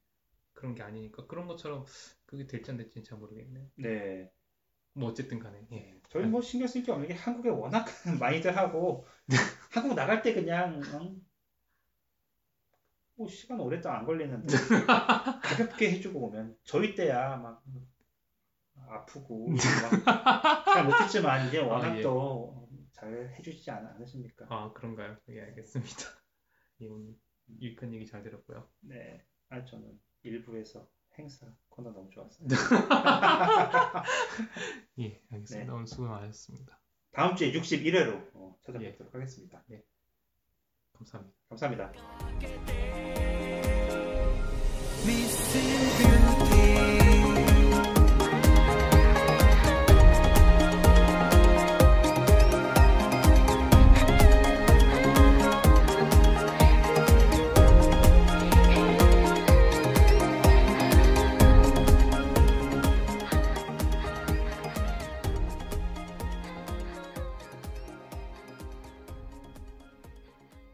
[0.54, 1.86] 그런 게 아니니까 그런 것처럼
[2.26, 3.68] 그게 될지 안 될지는 잘 모르겠네요.
[3.76, 4.32] 네.
[4.96, 5.78] 뭐 어쨌든 간에 예.
[5.78, 6.02] 예.
[6.10, 7.86] 저희 뭐 신경 쓸 게 없는 게 한국에 워낙
[8.20, 9.06] 많이들 하고
[9.72, 11.22] 한국 나갈 때 그냥 응?
[13.16, 14.48] 뭐 시간 오랫동안 안 걸리는데
[15.44, 17.64] 가볍게 해주고 오면 저희 때야 막
[18.88, 19.50] 아프고
[20.06, 22.02] 막잘 못했지만 이제 워낙 아, 예.
[22.02, 24.46] 또잘 해주시지 않, 않으십니까?
[24.50, 25.18] 아 그런가요?
[25.30, 26.04] 예 알겠습니다.
[26.82, 27.16] 예, 오늘
[27.60, 28.70] 유익한 얘기 잘 들었고요.
[28.82, 30.88] 네, 아 저는 일부에서
[31.18, 32.48] 행사 코너 너무 좋았어요.
[35.00, 35.66] 예 알겠습니다.
[35.66, 35.72] 네.
[35.72, 36.80] 오늘 수고 많으셨습니다.
[37.12, 39.64] 다음 주에 61회로 어, 찾아뵙도록 하겠습니다.
[40.94, 41.36] 감사합니다.
[41.50, 41.92] 감사합니다.